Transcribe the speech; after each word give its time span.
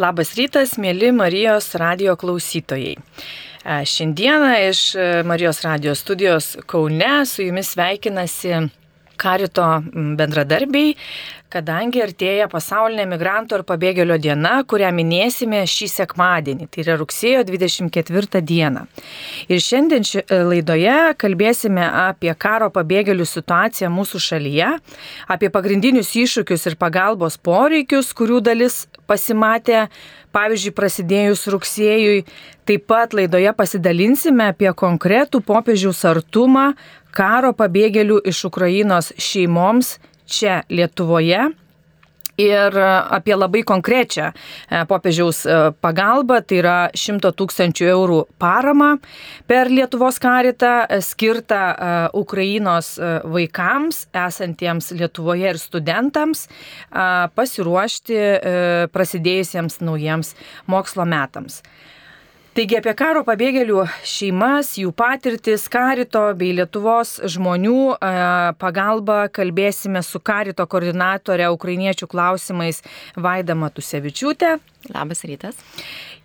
Labas 0.00 0.30
rytas, 0.38 0.78
mėly 0.80 1.10
Marijos 1.12 1.66
radio 1.76 2.14
klausytojai. 2.16 2.94
Šiandieną 3.60 4.54
iš 4.70 4.80
Marijos 5.28 5.60
radio 5.66 5.92
studijos 5.92 6.54
Kaune 6.64 7.26
su 7.28 7.44
jumis 7.44 7.74
sveikinasi 7.74 8.70
Karito 9.20 9.66
bendradarbiai, 10.16 10.94
kadangi 11.52 12.00
artėja 12.02 12.46
pasaulinė 12.50 13.04
migrantų 13.10 13.58
ir 13.58 13.64
pabėgėlio 13.68 14.16
diena, 14.22 14.54
kurią 14.64 14.88
minėsime 14.96 15.60
šį 15.68 15.88
sekmadienį, 15.92 16.68
tai 16.72 16.82
yra 16.86 16.96
rugsėjo 17.00 17.44
24 17.50 18.40
dieną. 18.48 18.86
Ir 19.52 19.60
šiandien 19.60 20.08
ši, 20.08 20.22
e, 20.24 20.40
laidoje 20.48 20.96
kalbėsime 21.20 21.84
apie 21.84 22.32
karo 22.32 22.70
pabėgėlių 22.72 23.28
situaciją 23.28 23.92
mūsų 23.92 24.22
šalyje, 24.30 24.72
apie 25.28 25.52
pagrindinius 25.52 26.14
iššūkius 26.16 26.70
ir 26.70 26.78
pagalbos 26.80 27.36
poreikius, 27.36 28.14
kurių 28.16 28.40
dalis 28.40 28.86
pasimatė 29.12 29.86
pavyzdžiui, 30.32 30.74
prasidėjus 30.76 31.46
rugsėjui, 31.52 32.24
taip 32.68 32.86
pat 32.90 33.16
laidoje 33.16 33.52
pasidalinsime 33.56 34.50
apie 34.52 34.72
konkretų 34.84 35.42
popiežiaus 35.46 36.02
artumą 36.08 36.72
karo 37.12 37.52
pabėgėlių 37.56 38.22
iš 38.32 38.46
Ukrainos 38.48 39.12
šeimoms 39.20 39.98
čia 40.26 40.62
Lietuvoje. 40.72 41.50
Ir 42.40 42.76
apie 43.12 43.34
labai 43.36 43.60
konkrečią 43.68 44.30
e, 44.32 44.84
popiežiaus 44.88 45.42
e, 45.44 45.56
pagalbą, 45.84 46.38
tai 46.48 46.60
yra 46.62 46.76
100 46.96 47.28
tūkstančių 47.36 47.90
eurų 47.92 48.20
parama 48.40 48.94
per 49.50 49.68
Lietuvos 49.68 50.16
karitą 50.22 50.72
e, 50.86 51.02
skirtą 51.04 51.60
Ukrainos 52.16 52.94
vaikams 53.28 54.06
esantiems 54.16 54.90
Lietuvoje 54.96 55.52
ir 55.52 55.58
studentams 55.60 56.46
pasiruošti 57.36 58.18
prasidėjusiems 58.92 59.80
naujiems 59.84 60.34
mokslo 60.70 61.06
metams. 61.08 61.60
Taigi 62.52 62.76
apie 62.76 62.92
karo 62.92 63.22
pabėgėlių 63.24 63.86
šeimas, 64.04 64.74
jų 64.76 64.90
patirtis, 64.92 65.62
karito 65.72 66.20
bei 66.36 66.50
Lietuvos 66.52 67.14
žmonių 67.32 67.94
pagalbą 68.60 69.22
kalbėsime 69.32 70.02
su 70.04 70.20
karito 70.20 70.66
koordinatorė 70.68 71.46
ukrainiečių 71.54 72.10
klausimais 72.12 72.82
Vaida 73.16 73.56
Matusevičiūtė. 73.56 74.50
Labas 74.92 75.24
rytas. 75.24 75.56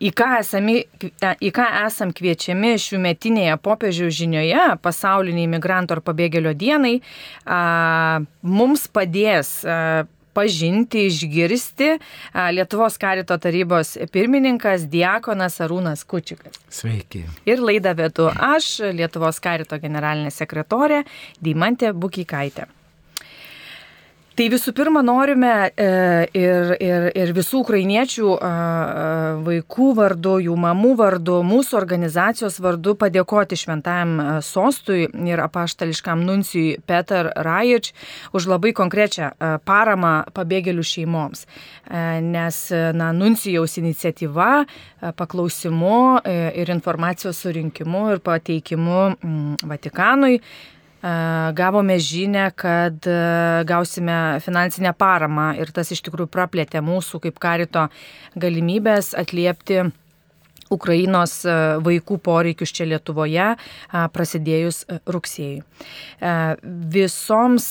Į 0.04 0.12
ką, 0.20 0.28
esami, 0.42 0.82
į 1.16 1.54
ką 1.56 1.70
esam 1.86 2.12
kviečiami 2.12 2.73
šių 2.76 3.00
metinėje 3.08 3.56
popiežiaus 3.64 4.20
žinioje, 4.20 4.68
pasauliniai 4.84 5.48
migrantų 5.56 5.96
ar 5.96 6.04
pabėgėlio 6.12 6.52
dienai, 6.60 6.98
a, 7.48 8.20
mums 8.44 8.90
padės 8.92 9.62
a, 9.64 10.04
pažinti, 10.38 11.08
išgirsti 11.10 11.90
Lietuvos 12.54 13.00
karito 13.02 13.38
tarybos 13.42 13.96
pirmininkas 14.14 14.86
Diekonas 14.92 15.58
Arūnas 15.66 16.06
Kučikas. 16.06 16.62
Sveiki. 16.70 17.26
Ir 17.50 17.64
laidą 17.64 17.96
vedu 17.98 18.30
aš, 18.30 18.72
Lietuvos 18.94 19.42
karito 19.44 19.82
generalinė 19.82 20.34
sekretorė 20.34 21.04
Dymantė 21.42 21.94
Bukikaitė. 21.98 22.70
Tai 24.38 24.46
visų 24.54 24.70
pirma 24.78 25.02
norime 25.02 25.52
e, 25.66 25.86
ir, 26.38 26.76
ir, 26.78 27.06
ir 27.18 27.32
visų 27.34 27.64
ukrainiečių 27.64 28.36
vaikų 29.48 29.88
vardu, 29.98 30.36
jų 30.46 30.58
mamų 30.62 30.92
vardu, 31.00 31.40
mūsų 31.42 31.80
organizacijos 31.80 32.60
vardu 32.62 32.94
padėkoti 33.02 33.58
šventajam 33.58 34.14
sostui 34.46 35.08
ir 35.32 35.42
apaštališkam 35.42 36.22
nuncijui 36.28 36.78
Peter 36.86 37.32
Rajič 37.34 37.90
už 38.38 38.50
labai 38.54 38.76
konkrečią 38.78 39.32
paramą 39.66 40.14
pabėgėlių 40.38 40.86
šeimoms. 40.86 41.48
E, 41.90 42.06
nes 42.22 42.62
na, 42.94 43.10
nuncijaus 43.18 43.80
iniciatyva 43.82 44.52
paklausimu 45.18 45.98
e, 46.22 46.40
ir 46.62 46.78
informacijos 46.78 47.42
surinkimu 47.42 48.06
ir 48.14 48.22
pateikimu 48.22 49.04
Vatikanui 49.66 50.44
gavome 51.58 51.99
žinę, 52.02 52.48
kad 52.58 53.05
gausime 53.70 54.39
finansinę 54.42 54.94
paramą 54.98 55.52
ir 55.61 55.72
tas 55.72 55.92
iš 55.94 56.02
tikrųjų 56.08 56.32
praplėtė 56.33 56.82
mūsų 56.82 57.22
kaip 57.27 57.38
karito 57.44 57.88
galimybės 58.36 59.14
atliepti 59.17 59.86
Ukrainos 60.73 61.39
e, 61.45 61.55
vaikų 61.83 62.17
poreikius 62.23 62.73
čia 62.76 62.88
Lietuvoje 62.89 63.48
prasidėjus 64.14 64.83
e, 64.86 65.00
rugsėjai. 65.08 65.61
E, 65.61 66.33
visoms, 66.94 67.67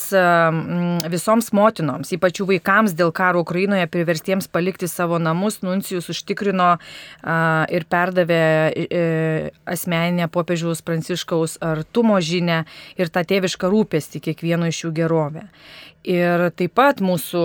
visoms 1.11 1.51
motinoms, 1.55 2.11
ypač 2.15 2.41
jų 2.41 2.49
vaikams 2.53 2.95
dėl 2.97 3.13
karo 3.15 3.43
Ukrainoje 3.45 3.87
priverstiems 3.91 4.49
palikti 4.51 4.89
savo 4.91 5.19
namus, 5.21 5.61
Nuncijus 5.65 6.09
užtikrino 6.13 6.75
ir 7.73 7.85
perdavė 7.89 8.41
asmeninę 9.67 10.27
popiežiaus 10.31 10.83
pranciškaus 10.85 11.57
artumo 11.63 12.19
žinę 12.23 12.63
ir 12.99 13.11
tą 13.13 13.25
tėvišką 13.27 13.71
rūpestį 13.73 14.23
kiekvieno 14.29 14.69
iš 14.71 14.85
jų 14.85 14.93
gerovę. 15.01 15.47
Ir 16.07 16.45
taip 16.55 16.71
pat 16.77 17.01
mūsų 17.03 17.41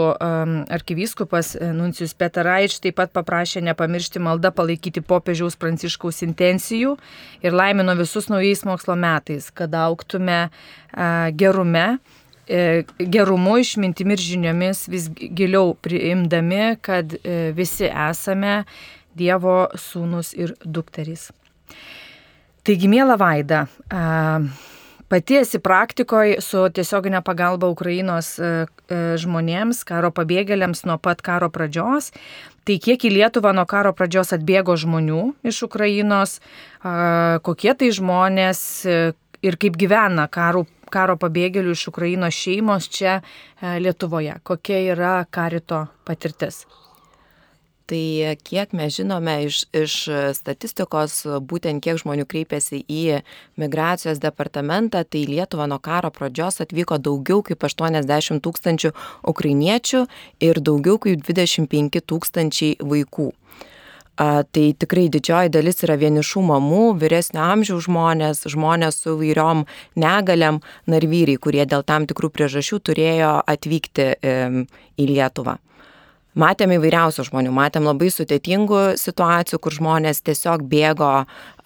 arkivyskupas 0.71 1.57
e, 1.57 1.73
Nuncijus 1.75 2.13
Petaraič 2.15 2.77
taip 2.85 2.95
pat 3.01 3.11
paprašė 3.11 3.65
nepamiršti 3.67 4.23
maldą 4.23 4.53
palaikyti 4.55 5.03
popiežiaus 5.03 5.59
pranciškaus 5.59 6.23
intencijų 6.29 6.95
ir 7.43 7.57
laimino 7.59 7.97
visus 7.99 8.31
naujais 8.31 8.63
mokslo 8.69 8.95
metais, 8.95 9.51
kad 9.51 9.75
auktume 9.75 10.45
gerume, 11.41 11.87
uh, 11.97 12.23
gerumu, 12.99 13.57
išmintimi 13.59 14.13
ir 14.17 14.23
žiniomis 14.23 14.87
vis 14.93 15.09
giliau 15.11 15.75
priimdami, 15.75 16.77
kad 16.85 17.15
uh, 17.19 17.51
visi 17.57 17.89
esame 17.89 18.63
Dievo 19.13 19.67
sūnus 19.77 20.31
ir 20.33 20.55
dukterys. 20.65 21.27
Taigi, 22.65 22.89
mėla 22.89 23.19
Vaida, 23.21 23.67
Pati 25.13 25.35
esi 25.37 25.59
praktikoje 25.61 26.39
su 26.41 26.63
tiesioginė 26.73 27.19
pagalba 27.21 27.69
Ukrainos 27.69 28.31
e, 28.41 28.47
e, 28.89 29.01
žmonėms, 29.21 29.83
karo 29.85 30.09
pabėgėliams 30.09 30.87
nuo 30.89 30.97
pat 30.97 31.21
karo 31.21 31.51
pradžios. 31.53 32.09
Tai 32.65 32.77
kiek 32.81 33.05
į 33.05 33.11
Lietuvą 33.19 33.53
nuo 33.53 33.67
karo 33.69 33.93
pradžios 33.93 34.33
atbėgo 34.33 34.73
žmonių 34.81 35.21
iš 35.53 35.59
Ukrainos, 35.69 36.39
kokie 37.45 37.75
tai 37.77 37.91
žmonės 37.93 38.63
e, 38.89 38.99
ir 39.45 39.61
kaip 39.61 39.77
gyvena 39.77 40.31
karo, 40.33 40.65
karo 40.89 41.19
pabėgėlių 41.21 41.77
iš 41.77 41.91
Ukrainos 41.93 42.39
šeimos 42.39 42.89
čia 42.89 43.19
Lietuvoje, 43.61 44.39
kokia 44.49 44.81
yra 44.95 45.19
karito 45.29 45.91
patirtis. 46.09 46.63
Tai 47.91 48.37
kiek 48.47 48.73
mes 48.79 48.95
žinome 48.95 49.35
iš, 49.49 49.65
iš 49.75 49.97
statistikos, 50.39 51.17
būtent 51.51 51.83
kiek 51.83 51.99
žmonių 51.99 52.25
kreipiasi 52.31 52.83
į 52.87 53.21
migracijos 53.59 54.23
departamentą, 54.23 55.03
tai 55.03 55.25
Lietuva 55.27 55.67
nuo 55.71 55.81
karo 55.83 56.13
pradžios 56.15 56.63
atvyko 56.63 57.01
daugiau 57.03 57.43
kaip 57.47 57.67
80 57.67 58.43
tūkstančių 58.45 58.93
ukrainiečių 59.35 60.07
ir 60.47 60.63
daugiau 60.63 61.01
kaip 61.03 61.27
25 61.27 62.05
tūkstančiai 62.07 62.79
vaikų. 62.81 63.33
A, 64.21 64.43
tai 64.45 64.75
tikrai 64.77 65.07
didžioji 65.09 65.51
dalis 65.55 65.81
yra 65.87 65.97
vienišų 65.97 66.43
mamų, 66.45 66.83
vyresnio 67.01 67.41
amžiaus 67.49 67.87
žmonės, 67.87 68.45
žmonės 68.53 69.01
su 69.03 69.17
vairiom 69.17 69.65
negaliam, 69.97 70.61
narvyrai, 70.85 71.39
kurie 71.41 71.65
dėl 71.65 71.83
tam 71.89 72.05
tikrų 72.07 72.29
priežasčių 72.37 72.81
turėjo 72.85 73.33
atvykti 73.55 74.09
e, 74.13 74.35
į 75.01 75.09
Lietuvą. 75.15 75.57
Matėm 76.33 76.73
įvairiausių 76.79 77.27
žmonių, 77.29 77.51
matėm 77.53 77.85
labai 77.85 78.09
sudėtingų 78.09 78.95
situacijų, 78.97 79.59
kur 79.61 79.75
žmonės 79.77 80.23
tiesiog 80.25 80.63
bėgo 80.65 81.11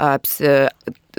apsi, 0.02 0.54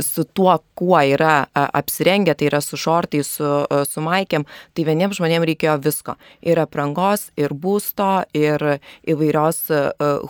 su 0.04 0.26
tuo, 0.36 0.58
kuo 0.78 1.00
yra 1.00 1.48
apsirengę, 1.56 2.36
tai 2.38 2.50
yra 2.52 2.60
su 2.62 2.78
šortais, 2.78 3.30
su, 3.40 3.52
su 3.88 4.04
maikėm, 4.04 4.46
tai 4.76 4.86
vieniems 4.88 5.18
žmonėms 5.18 5.48
reikėjo 5.50 5.78
visko. 5.86 6.18
Ir 6.46 6.60
aprangos, 6.62 7.30
ir 7.40 7.56
būsto, 7.56 8.28
ir 8.38 8.82
įvairios 9.08 9.64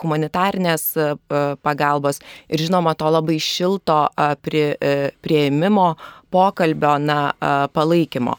humanitarnės 0.04 0.88
pagalbos, 1.66 2.22
ir 2.48 2.68
žinoma, 2.68 2.96
to 2.96 3.10
labai 3.12 3.40
šilto 3.44 4.06
prie, 4.46 4.70
prieimimo, 5.26 5.96
pokalbio, 6.32 6.98
na, 7.02 7.22
palaikymo. 7.74 8.38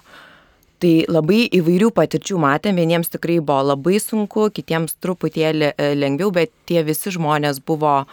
Tai 0.79 0.93
labai 1.11 1.49
įvairių 1.59 1.89
patirčių 1.91 2.39
matėm, 2.39 2.77
vieniems 2.79 3.11
tikrai 3.11 3.41
buvo 3.43 3.73
labai 3.73 3.97
sunku, 3.99 4.47
kitiems 4.55 4.95
truputėlį 5.03 5.73
e, 5.73 5.89
lengviau, 5.99 6.31
bet 6.35 6.53
tie 6.71 6.85
visi 6.87 7.11
žmonės 7.17 7.59
buvo 7.67 7.95
e, 8.05 8.07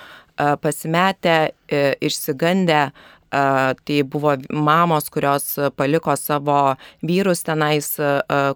pasimetę, 0.64 1.36
e, 1.70 1.84
išsigandę, 2.10 2.88
tai 3.36 3.96
buvo 4.08 4.32
mamos, 4.54 5.10
kurios 5.12 5.58
paliko 5.76 6.14
savo 6.16 6.78
vyrus 7.04 7.42
tenais 7.44 7.90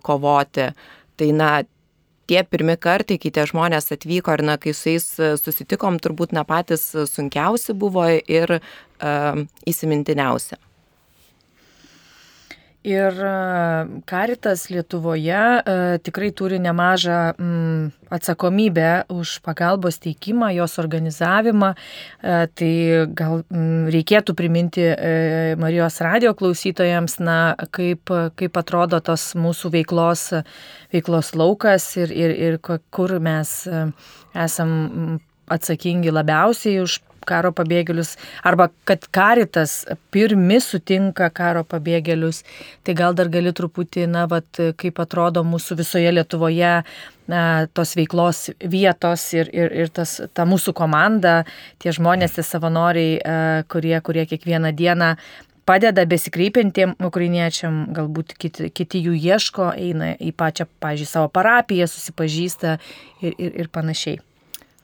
kovoti. 0.07 0.69
Tai 1.19 1.27
na, 1.35 1.49
tie 2.31 2.45
pirmi 2.47 2.77
kartai, 2.79 3.17
kai 3.19 3.33
tie 3.35 3.43
žmonės 3.49 3.91
atvyko 3.97 4.37
ir 4.37 4.45
na, 4.47 4.55
kai 4.61 4.71
su 4.77 4.93
jais 4.93 5.09
susitikom, 5.41 5.99
turbūt 5.99 6.31
na 6.37 6.45
patys 6.47 6.85
sunkiausi 7.11 7.75
buvo 7.75 8.07
ir 8.07 8.55
uh, 8.61 9.43
įsimintiniausi. 9.67 10.61
Ir 12.87 13.11
Karitas 14.07 14.69
Lietuvoje 14.71 15.39
tikrai 15.99 16.29
turi 16.31 16.61
nemažą 16.63 17.33
mm, 17.35 17.89
atsakomybę 18.07 19.03
už 19.11 19.41
pagalbos 19.43 19.99
teikimą, 19.99 20.53
jos 20.55 20.79
organizavimą. 20.79 21.73
Tai 22.55 22.71
gal 23.11 23.43
mm, 23.43 23.91
reikėtų 23.91 24.35
priminti 24.39 24.87
Marijos 25.59 25.99
radio 25.99 26.31
klausytojams, 26.31 27.19
na, 27.19 27.39
kaip, 27.75 28.15
kaip 28.39 28.61
atrodo 28.63 29.01
tos 29.03 29.33
mūsų 29.35 29.73
veiklos, 29.75 30.29
veiklos 30.95 31.35
laukas 31.35 31.91
ir, 31.99 32.15
ir, 32.15 32.31
ir 32.31 32.59
kur 32.63 33.19
mes 33.19 33.67
esam 34.31 35.19
atsakingi 35.51 36.15
labiausiai 36.15 36.79
už 36.85 37.01
karo 37.29 37.51
pabėgėlius, 37.55 38.15
arba 38.43 38.69
kad 38.89 39.05
karitas 39.15 39.83
pirmi 40.13 40.59
sutinka 40.63 41.29
karo 41.35 41.63
pabėgėlius, 41.67 42.43
tai 42.83 42.97
gal 42.97 43.17
dar 43.17 43.29
gali 43.31 43.53
truputį, 43.55 44.07
na, 44.09 44.25
vat, 44.31 44.49
kaip 44.79 45.01
atrodo 45.05 45.45
mūsų 45.47 45.79
visoje 45.83 46.13
Lietuvoje 46.15 46.73
na, 47.29 47.43
tos 47.77 47.93
veiklos 47.97 48.47
vietos 48.59 49.27
ir, 49.37 49.51
ir, 49.53 49.75
ir 49.83 49.93
tas, 49.93 50.17
ta 50.33 50.47
mūsų 50.49 50.73
komanda, 50.77 51.43
tie 51.81 51.93
žmonės, 51.95 52.37
tie 52.37 52.45
savanoriai, 52.45 53.19
kurie, 53.69 53.95
kurie 54.05 54.25
kiekvieną 54.29 54.73
dieną 54.75 55.13
padeda 55.69 56.05
besikreipiantiem 56.09 56.95
ukrainiečiam, 57.05 57.83
galbūt 57.93 58.33
kiti, 58.41 58.71
kiti 58.73 59.03
jų 59.05 59.13
ieško, 59.19 59.69
eina 59.77 60.15
į 60.17 60.33
pačią, 60.33 60.65
pažiūrėjau, 60.81 61.11
savo 61.11 61.29
parapiją, 61.35 61.85
susipažįsta 61.91 62.79
ir, 63.21 63.35
ir, 63.37 63.53
ir 63.63 63.69
panašiai. 63.73 64.17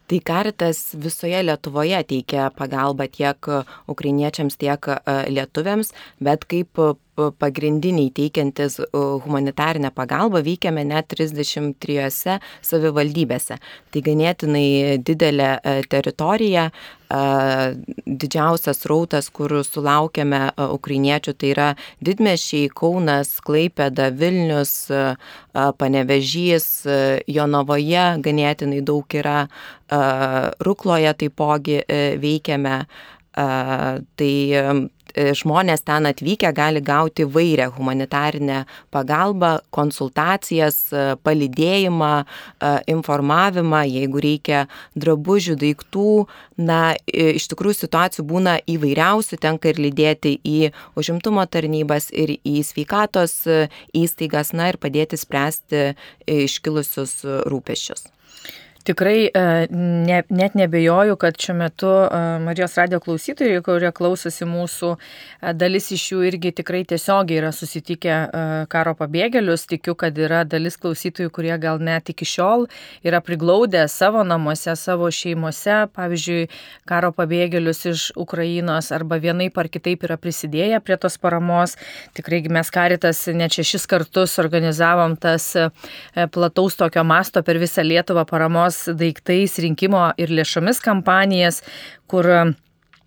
Tai 0.05 0.19
karitas 0.21 0.79
visoje 1.01 1.39
Lietuvoje 1.41 2.03
teikia 2.05 2.51
pagalbą 2.53 3.07
tiek 3.09 3.47
ukrainiečiams, 3.89 4.57
tiek 4.61 4.85
lietuviams, 5.33 5.89
bet 6.21 6.45
kaip 6.45 6.81
pagrindiniai 7.15 8.11
teikiantis 8.15 8.79
humanitarinę 8.93 9.91
pagalbą 9.95 10.41
veikiame 10.45 10.83
net 10.87 11.07
33 11.13 12.39
savivaldybėse. 12.65 13.57
Tai 13.91 14.03
ganėtinai 14.05 14.99
didelė 15.05 15.51
teritorija, 15.91 16.69
didžiausias 18.05 18.85
rautas, 18.89 19.29
kur 19.29 19.53
sulaukiame 19.63 20.49
ukrainiečių, 20.57 21.33
tai 21.37 21.51
yra 21.53 21.69
didmešiai 22.03 22.69
Kaunas, 22.73 23.37
Klaipėda, 23.45 24.09
Vilnius, 24.11 24.91
Panevežys, 25.53 26.67
Jonavoje 27.31 28.05
ganėtinai 28.25 28.81
daug 28.83 29.05
yra, 29.15 29.47
Rukloje 30.65 31.13
taipogi 31.21 31.83
veikiame. 32.19 32.85
Tai 33.35 34.33
E, 35.15 35.31
žmonės 35.31 35.85
ten 35.87 36.09
atvykę 36.09 36.51
gali 36.55 36.81
gauti 36.83 37.23
vairią 37.23 37.69
humanitarinę 37.77 38.65
pagalbą, 38.91 39.59
konsultacijas, 39.71 40.91
e, 40.91 41.15
palidėjimą, 41.23 42.25
e, 42.25 42.71
informavimą, 42.91 43.83
jeigu 43.87 44.19
reikia 44.19 44.65
drabužių, 44.95 45.55
daiktų. 45.63 46.27
Na, 46.57 46.95
iš 47.07 47.47
tikrųjų 47.51 47.77
situacijų 47.79 48.25
būna 48.27 48.57
įvairiausių, 48.67 49.39
tenka 49.39 49.71
ir 49.71 49.79
lydėti 49.79 50.35
į 50.43 50.71
užimtumo 50.95 51.45
tarnybas 51.47 52.11
ir 52.11 52.37
į 52.43 52.63
sveikatos 52.63 53.43
įstaigas, 53.93 54.53
na 54.53 54.71
ir 54.71 54.77
padėti 54.77 55.19
spręsti 55.19 55.95
iškilusius 56.27 57.23
rūpešius. 57.51 58.14
Tikrai 58.85 59.25
e, 59.33 59.67
ne, 59.71 60.23
net 60.29 60.53
nebejoju, 60.53 61.15
kad 61.17 61.39
šiuo 61.41 61.55
metu 61.57 61.89
e, 61.89 62.17
Marijos 62.45 62.75
radio 62.77 62.99
klausytojai, 63.01 63.63
kurie 63.65 63.89
klausosi 63.97 64.45
mūsų, 64.45 64.91
e, 65.41 65.53
dalis 65.57 65.89
iš 65.95 66.03
jų 66.11 66.19
irgi 66.27 66.51
tikrai 66.59 66.83
tiesiogiai 66.85 67.39
yra 67.39 67.49
susitikę 67.49 68.17
karo 68.69 68.93
pabėgėlius. 68.99 69.63
Tikiu, 69.71 69.95
kad 69.97 70.17
yra 70.21 70.43
dalis 70.45 70.77
klausytojų, 70.77 71.31
kurie 71.33 71.55
gal 71.63 71.81
net 71.81 72.11
iki 72.13 72.27
šiol 72.29 72.67
yra 73.01 73.23
priglaudę 73.25 73.87
savo 73.89 74.21
namuose, 74.21 74.75
savo 74.77 75.09
šeimose, 75.09 75.79
pavyzdžiui, 75.97 76.45
karo 76.85 77.09
pabėgėlius 77.17 77.81
iš 77.89 78.05
Ukrainos 78.21 78.91
arba 78.93 79.17
vienaip 79.17 79.57
ar 79.57 79.71
kitaip 79.73 80.05
yra 80.05 80.19
prisidėję 80.21 80.83
prie 80.85 80.99
tos 81.01 81.17
paramos. 81.17 81.73
Tikrai 82.13 82.43
mes 82.53 82.69
karitas 82.69 83.25
net 83.33 83.57
šešis 83.57 83.89
kartus 83.89 84.37
organizavom 84.45 85.17
tas 85.17 85.49
plataus 86.37 86.77
tokio 86.77 87.01
masto 87.01 87.41
per 87.41 87.57
visą 87.65 87.81
Lietuvą 87.81 88.27
paramos 88.29 88.74
daiktais 88.99 89.57
rinkimo 89.63 90.07
ir 90.21 90.33
lėšomis 90.35 90.81
kampanijas, 90.83 91.61
kur 92.11 92.29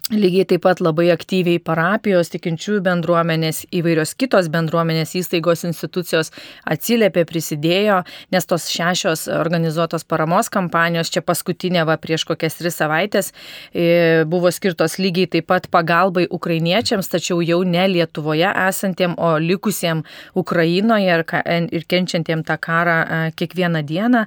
Lygiai 0.09 0.47
taip 0.49 0.63
pat 0.65 0.79
labai 0.81 1.11
aktyviai 1.13 1.61
parapijos, 1.61 2.31
tikinčiųjų 2.33 2.81
bendruomenės, 2.87 3.59
įvairios 3.77 4.15
kitos 4.17 4.47
bendruomenės 4.49 5.11
įstaigos 5.21 5.67
institucijos 5.69 6.31
atsiliepė, 6.65 7.27
prisidėjo, 7.29 7.99
nes 8.33 8.49
tos 8.49 8.71
šešios 8.73 9.27
organizuotos 9.37 10.07
paramos 10.09 10.49
kampanijos, 10.49 11.11
čia 11.13 11.21
paskutinė 11.21 11.83
va 11.91 11.99
prieš 12.01 12.25
kokias 12.31 12.57
tris 12.57 12.81
savaitės, 12.81 13.35
e, 13.75 14.25
buvo 14.25 14.49
skirtos 14.49 14.97
lygiai 14.97 15.29
taip 15.35 15.51
pat 15.53 15.69
pagalbai 15.69 16.25
ukrainiečiams, 16.25 17.13
tačiau 17.13 17.45
jau 17.45 17.61
ne 17.69 17.85
Lietuvoje 17.93 18.49
esantiem, 18.65 19.13
o 19.21 19.35
likusiem 19.37 20.01
Ukrainoje 20.33 21.21
ir, 21.21 21.85
kenčiantiem 21.85 22.47
tą 22.49 22.57
karą 22.57 22.97
e, 23.03 23.21
kiekvieną 23.37 23.85
dieną. 23.85 24.25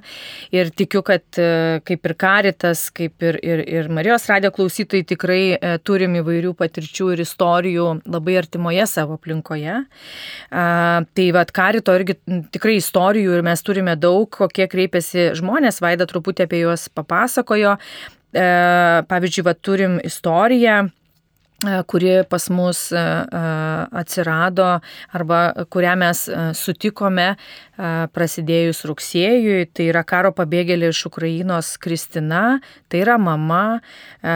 Ir 0.54 0.70
tikiu, 0.70 1.02
kad 1.02 1.26
e, 1.42 1.82
kaip 1.82 2.06
ir 2.06 2.16
Karitas, 2.22 2.86
kaip 2.94 3.18
ir, 3.26 3.42
ir, 3.42 3.66
ir 3.66 3.90
Marijos 3.90 4.30
radio 4.30 4.54
klausytojai 4.54 5.10
tikrai 5.10 5.42
turim 5.86 6.16
įvairių 6.20 6.52
patirčių 6.58 7.10
ir 7.14 7.22
istorijų 7.24 7.88
labai 8.06 8.38
artimoje 8.40 8.86
savo 8.90 9.18
aplinkoje. 9.18 9.82
Tai 10.50 11.28
vad 11.36 11.52
karito 11.56 11.94
irgi 11.98 12.18
tikrai 12.54 12.78
istorijų 12.80 13.38
ir 13.38 13.46
mes 13.46 13.64
turime 13.64 13.96
daug, 13.96 14.28
kokie 14.32 14.68
kreipiasi 14.70 15.30
žmonės, 15.38 15.82
Vaida 15.84 16.08
truputį 16.08 16.46
apie 16.46 16.64
juos 16.64 16.88
papasakojo. 16.92 17.76
E, 18.32 18.44
pavyzdžiui, 19.08 19.44
va, 19.44 19.52
turim 19.52 19.98
istoriją 20.08 20.86
kuri 21.86 22.22
pas 22.28 22.48
mus 22.50 22.92
e, 22.92 22.98
e, 22.98 23.42
atsirado 24.00 24.80
arba 25.12 25.40
kurią 25.70 25.96
mes 25.98 26.24
sutikome 26.58 27.32
prasidėjus 28.12 28.84
rugsėjui. 28.86 29.66
Tai 29.74 29.88
yra 29.88 30.04
karo 30.06 30.30
pabėgėlė 30.36 30.92
iš 30.92 31.06
Ukrainos 31.08 31.74
Kristina, 31.82 32.60
tai 32.92 33.02
yra 33.02 33.16
mama 33.18 33.80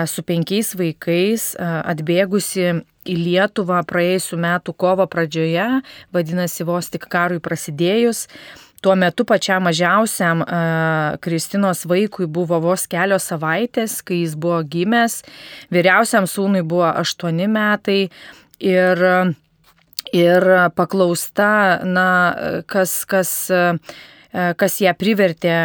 su 0.08 0.24
penkiais 0.26 0.72
vaikais 0.78 1.52
atbėgusi 1.60 2.72
į 3.06 3.16
Lietuvą 3.20 3.82
praėjusiu 3.86 4.38
metu 4.40 4.74
kovo 4.74 5.06
pradžioje, 5.10 5.66
vadinasi 6.14 6.66
vos 6.66 6.90
tik 6.90 7.06
karui 7.12 7.42
prasidėjus. 7.42 8.26
Tuo 8.86 8.94
metu 8.94 9.24
pačiam 9.26 9.64
mažiausiam 9.66 10.44
uh, 10.44 11.16
Kristinos 11.18 11.80
vaikui 11.90 12.28
buvo 12.30 12.60
vos 12.62 12.84
kelios 12.86 13.24
savaitės, 13.26 13.96
kai 14.06 14.20
jis 14.20 14.36
buvo 14.38 14.60
gimęs, 14.62 15.24
vyriausiam 15.74 16.28
sūnui 16.30 16.62
buvo 16.62 16.86
aštuoni 16.92 17.48
metai 17.50 18.04
ir, 18.62 19.02
ir 20.14 20.46
paklausta, 20.78 21.48
na, 21.82 22.06
kas, 22.70 22.94
kas, 23.10 23.34
kas 24.30 24.78
ją 24.84 24.94
privertė 24.94 25.58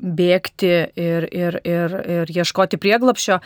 bėgti 0.00 0.74
ir, 0.96 1.28
ir, 1.28 1.60
ir, 1.60 2.00
ir 2.16 2.36
ieškoti 2.40 2.80
prieglapšio. 2.80 3.42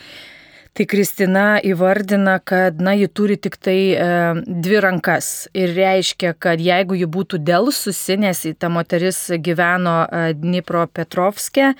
Tai 0.77 0.85
Kristina 0.85 1.57
įvardina, 1.65 2.35
kad, 2.45 2.77
na, 2.85 2.91
ji 2.93 3.07
turi 3.09 3.33
tik 3.41 3.55
tai 3.57 3.79
e, 3.97 4.09
dvi 4.45 4.81
rankas 4.85 5.47
ir 5.57 5.73
reiškia, 5.73 6.35
kad 6.37 6.61
jeigu 6.61 6.99
ji 6.99 7.07
būtų 7.09 7.39
dėlsusi, 7.41 8.19
nes 8.21 8.43
ta 8.61 8.69
moteris 8.69 9.23
gyveno 9.41 9.95
e, 10.05 10.21
Dnipro 10.37 10.85
Petrovske, 10.85 11.71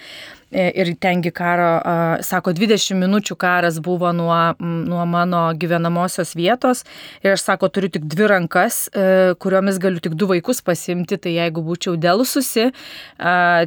E, 0.47 0.47
ir 0.52 0.94
tengi 0.96 1.32
karo, 1.36 1.82
sako, 2.24 2.54
20 2.56 2.96
minučių 2.96 3.36
karas 3.40 3.80
buvo 3.84 4.12
nuo, 4.16 4.38
nuo 4.60 5.06
mano 5.06 5.42
gyvenamosios 5.60 6.34
vietos. 6.38 6.84
Ir 7.24 7.34
aš 7.36 7.44
sako, 7.44 7.70
turiu 7.74 7.90
tik 7.92 8.06
dvi 8.08 8.30
rankas, 8.32 8.88
e, 8.88 9.34
kuriomis 9.40 9.80
galiu 9.84 10.00
tik 10.04 10.16
du 10.16 10.30
vaikus 10.30 10.62
pasimti, 10.64 11.18
tai 11.20 11.36
jeigu 11.36 11.64
būčiau 11.66 11.98
dėlususi, 12.00 12.70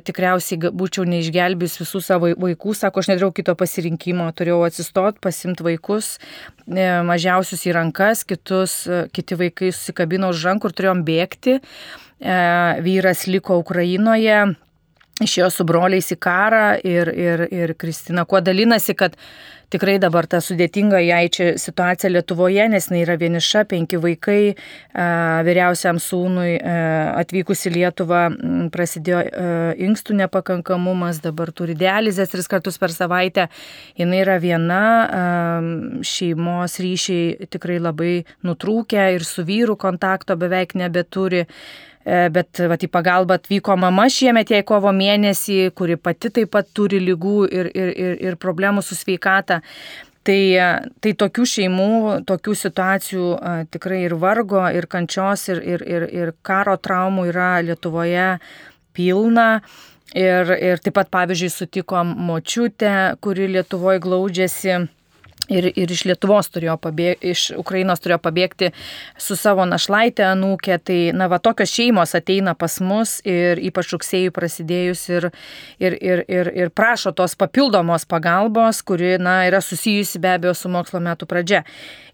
tikriausiai 0.09 0.73
būčiau 0.73 1.05
neišgelbėjus 1.11 1.81
visų 1.83 2.03
savo 2.05 2.33
vaikų, 2.41 2.75
sako, 2.77 3.05
aš 3.05 3.13
nedarau 3.13 3.33
kito 3.37 3.55
pasirinkimo, 3.59 4.31
turėjau 4.37 4.63
atsistot, 4.69 5.21
pasimti 5.21 5.67
vaikus, 5.67 6.17
e, 6.65 6.89
mažiausius 7.05 7.67
į 7.69 7.77
rankas, 7.77 8.25
kitus, 8.25 8.83
kiti 9.13 9.37
vaikai 9.37 9.75
susikabino 9.75 10.33
už 10.33 10.49
rankų 10.49 10.71
ir 10.71 10.79
turėjom 10.81 11.05
bėgti. 11.05 11.61
Vyras 12.21 13.23
liko 13.33 13.55
Ukrainoje, 13.57 14.43
išėjo 15.21 15.51
su 15.53 15.67
broliais 15.69 16.11
į 16.15 16.19
karą 16.21 16.67
ir, 16.87 17.13
ir, 17.15 17.47
ir 17.53 17.75
Kristina 17.79 18.27
kuo 18.29 18.41
dalinasi, 18.45 18.97
kad 18.99 19.17
tikrai 19.71 19.99
dabar 20.03 20.27
ta 20.31 20.41
sudėtinga 20.43 21.01
jai 21.05 21.25
čia 21.33 21.53
situacija 21.61 22.11
Lietuvoje, 22.11 22.65
nes 22.73 22.89
jinai 22.89 23.03
yra 23.05 23.17
vieniša, 23.21 23.65
penki 23.71 24.01
vaikai, 24.03 24.55
vyriausiam 25.47 26.01
sūnui 26.03 26.57
atvykus 26.59 27.67
į 27.71 27.75
Lietuvą 27.77 28.23
prasidėjo 28.75 29.21
inkstų 29.87 30.19
nepakankamumas, 30.25 31.21
dabar 31.25 31.53
turi 31.55 31.77
dializės 31.79 32.33
tris 32.33 32.51
kartus 32.51 32.81
per 32.83 32.95
savaitę, 32.95 33.47
jinai 34.01 34.25
yra 34.25 34.41
viena, 34.43 34.83
šeimos 36.07 36.81
ryšiai 36.83 37.51
tikrai 37.53 37.79
labai 37.83 38.17
nutrūkę 38.47 39.13
ir 39.15 39.27
su 39.27 39.47
vyru 39.47 39.79
kontakto 39.79 40.39
beveik 40.41 40.75
nebeturi. 40.79 41.47
E, 42.01 42.21
bet 42.33 42.63
vat, 42.65 42.81
į 42.81 42.89
pagalbą 42.89 43.37
atvyko 43.37 43.75
mama 43.77 44.07
šiemet 44.09 44.55
jai 44.55 44.63
kovo 44.65 44.93
mėnesį, 44.97 45.73
kuri 45.77 45.99
pati 46.01 46.31
taip 46.33 46.53
pat 46.55 46.71
turi 46.73 47.01
lygų 47.05 47.43
ir, 47.53 47.69
ir, 47.77 47.91
ir, 47.93 48.15
ir 48.31 48.39
problemų 48.41 48.85
su 48.85 48.97
sveikata. 48.97 49.61
Tai, 50.25 50.41
tai 51.01 51.13
tokių 51.17 51.45
šeimų, 51.49 51.93
tokių 52.29 52.55
situacijų 52.63 53.29
a, 53.37 53.53
tikrai 53.73 54.03
ir 54.05 54.15
vargo, 54.21 54.61
ir 54.69 54.85
kančios, 54.89 55.47
ir, 55.49 55.63
ir, 55.65 55.85
ir, 55.89 56.05
ir 56.13 56.33
karo 56.45 56.77
traumų 56.77 57.25
yra 57.31 57.55
Lietuvoje 57.65 58.35
pilna. 58.97 59.49
Ir, 60.17 60.51
ir 60.57 60.81
taip 60.83 60.97
pat, 60.97 61.09
pavyzdžiui, 61.13 61.53
sutikom 61.55 62.13
močiutę, 62.29 62.95
kuri 63.25 63.49
Lietuvoje 63.55 64.03
glaudžiasi 64.03 64.81
ir, 65.49 65.71
ir 65.75 65.91
iš 65.91 66.05
Lietuvos 66.09 66.51
turėjo 66.53 66.77
pabėgti, 66.83 67.33
iš 67.33 67.45
Ukrainos 67.59 68.03
turėjo 68.03 68.21
pabėgti 68.23 68.71
su 69.21 69.37
savo 69.39 69.65
našlaitė 69.69 70.27
anūkė. 70.31 70.79
Tai, 70.85 70.99
na, 71.17 71.29
va, 71.31 71.41
tokios 71.43 71.73
šeimos 71.73 72.15
ateina 72.19 72.55
pas 72.59 72.79
mus 72.85 73.19
ir 73.29 73.61
ypač 73.71 73.93
rugsėjų 73.95 74.35
prasidėjus 74.37 75.07
ir, 75.13 75.31
ir, 75.83 75.97
ir, 75.97 76.25
ir, 76.29 76.53
ir 76.65 76.75
prašo 76.75 77.15
tos 77.17 77.37
papildomos 77.39 78.07
pagalbos, 78.11 78.83
kuri, 78.87 79.17
na, 79.23 79.41
yra 79.49 79.63
susijusi 79.65 80.21
be 80.23 80.35
abejo 80.37 80.55
su 80.59 80.73
mokslo 80.73 81.03
metų 81.05 81.29
pradžia. 81.31 81.65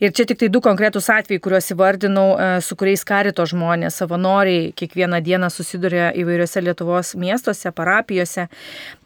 Ir 0.03 0.13
čia 0.13 0.27
tik 0.29 0.41
tai 0.43 0.51
du 0.53 0.61
konkretus 0.61 1.09
atvejai, 1.13 1.41
kuriuos 1.41 1.71
įvardinau, 1.73 2.27
e, 2.37 2.49
su 2.61 2.77
kuriais 2.77 3.05
karito 3.09 3.47
žmonės, 3.49 3.97
savanoriai 4.03 4.73
kiekvieną 4.77 5.23
dieną 5.25 5.49
susiduria 5.53 6.11
įvairiose 6.13 6.61
Lietuvos 6.61 7.15
miestuose, 7.17 7.73
parapijose. 7.73 8.49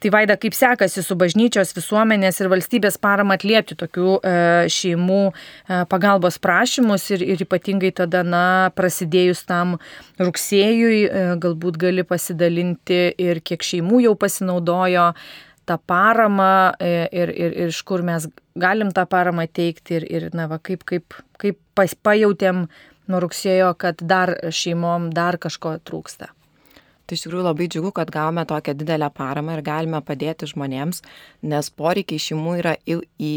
Tai 0.03 0.11
vaida, 0.11 0.35
kaip 0.41 0.57
sekasi 0.57 1.05
su 1.07 1.15
bažnyčios, 1.15 1.71
visuomenės 1.77 2.41
ir 2.43 2.50
valstybės 2.50 2.99
parama 2.99 3.39
atliepti 3.39 3.79
tokių 3.79 4.10
E, 4.19 4.33
šeimų 4.73 5.21
e, 5.31 5.83
pagalbos 5.90 6.38
prašymus 6.43 7.07
ir, 7.14 7.25
ir 7.35 7.45
ypatingai 7.45 7.93
tada, 8.02 8.23
na, 8.26 8.71
prasidėjus 8.76 9.45
tam 9.49 9.76
rugsėjui, 10.21 10.99
e, 11.07 11.23
galbūt 11.43 11.79
gali 11.81 12.05
pasidalinti 12.07 13.02
ir 13.21 13.43
kiek 13.45 13.64
šeimų 13.67 14.02
jau 14.09 14.17
pasinaudojo 14.19 15.11
tą 15.69 15.76
paramą 15.87 16.73
ir, 16.83 17.31
ir, 17.31 17.52
ir 17.62 17.71
iš 17.71 17.83
kur 17.87 18.02
mes 18.02 18.26
galim 18.59 18.90
tą 18.97 19.05
paramą 19.07 19.45
teikti 19.47 20.00
ir, 20.00 20.07
ir 20.11 20.29
na, 20.35 20.49
va, 20.50 20.59
kaip, 20.59 20.83
kaip, 20.88 21.14
kaip 21.38 21.61
pajutėm 22.02 22.64
nuo 23.11 23.23
rugsėjo, 23.23 23.71
kad 23.79 24.02
dar 24.02 24.35
šeimom 24.50 25.12
dar 25.14 25.38
kažko 25.38 25.76
trūksta. 25.87 26.33
Tai 27.11 27.17
iš 27.19 27.25
tikrųjų 27.25 27.43
labai 27.43 27.67
džiugu, 27.67 27.90
kad 27.90 28.11
gavome 28.14 28.45
tokią 28.47 28.76
didelę 28.79 29.09
paramą 29.11 29.57
ir 29.57 29.64
galime 29.67 29.99
padėti 30.07 30.47
žmonėms, 30.47 31.00
nes 31.43 31.71
poreikiai 31.75 32.23
šeimų 32.23 32.52
yra 32.61 32.76
į, 32.87 33.00
į 33.19 33.33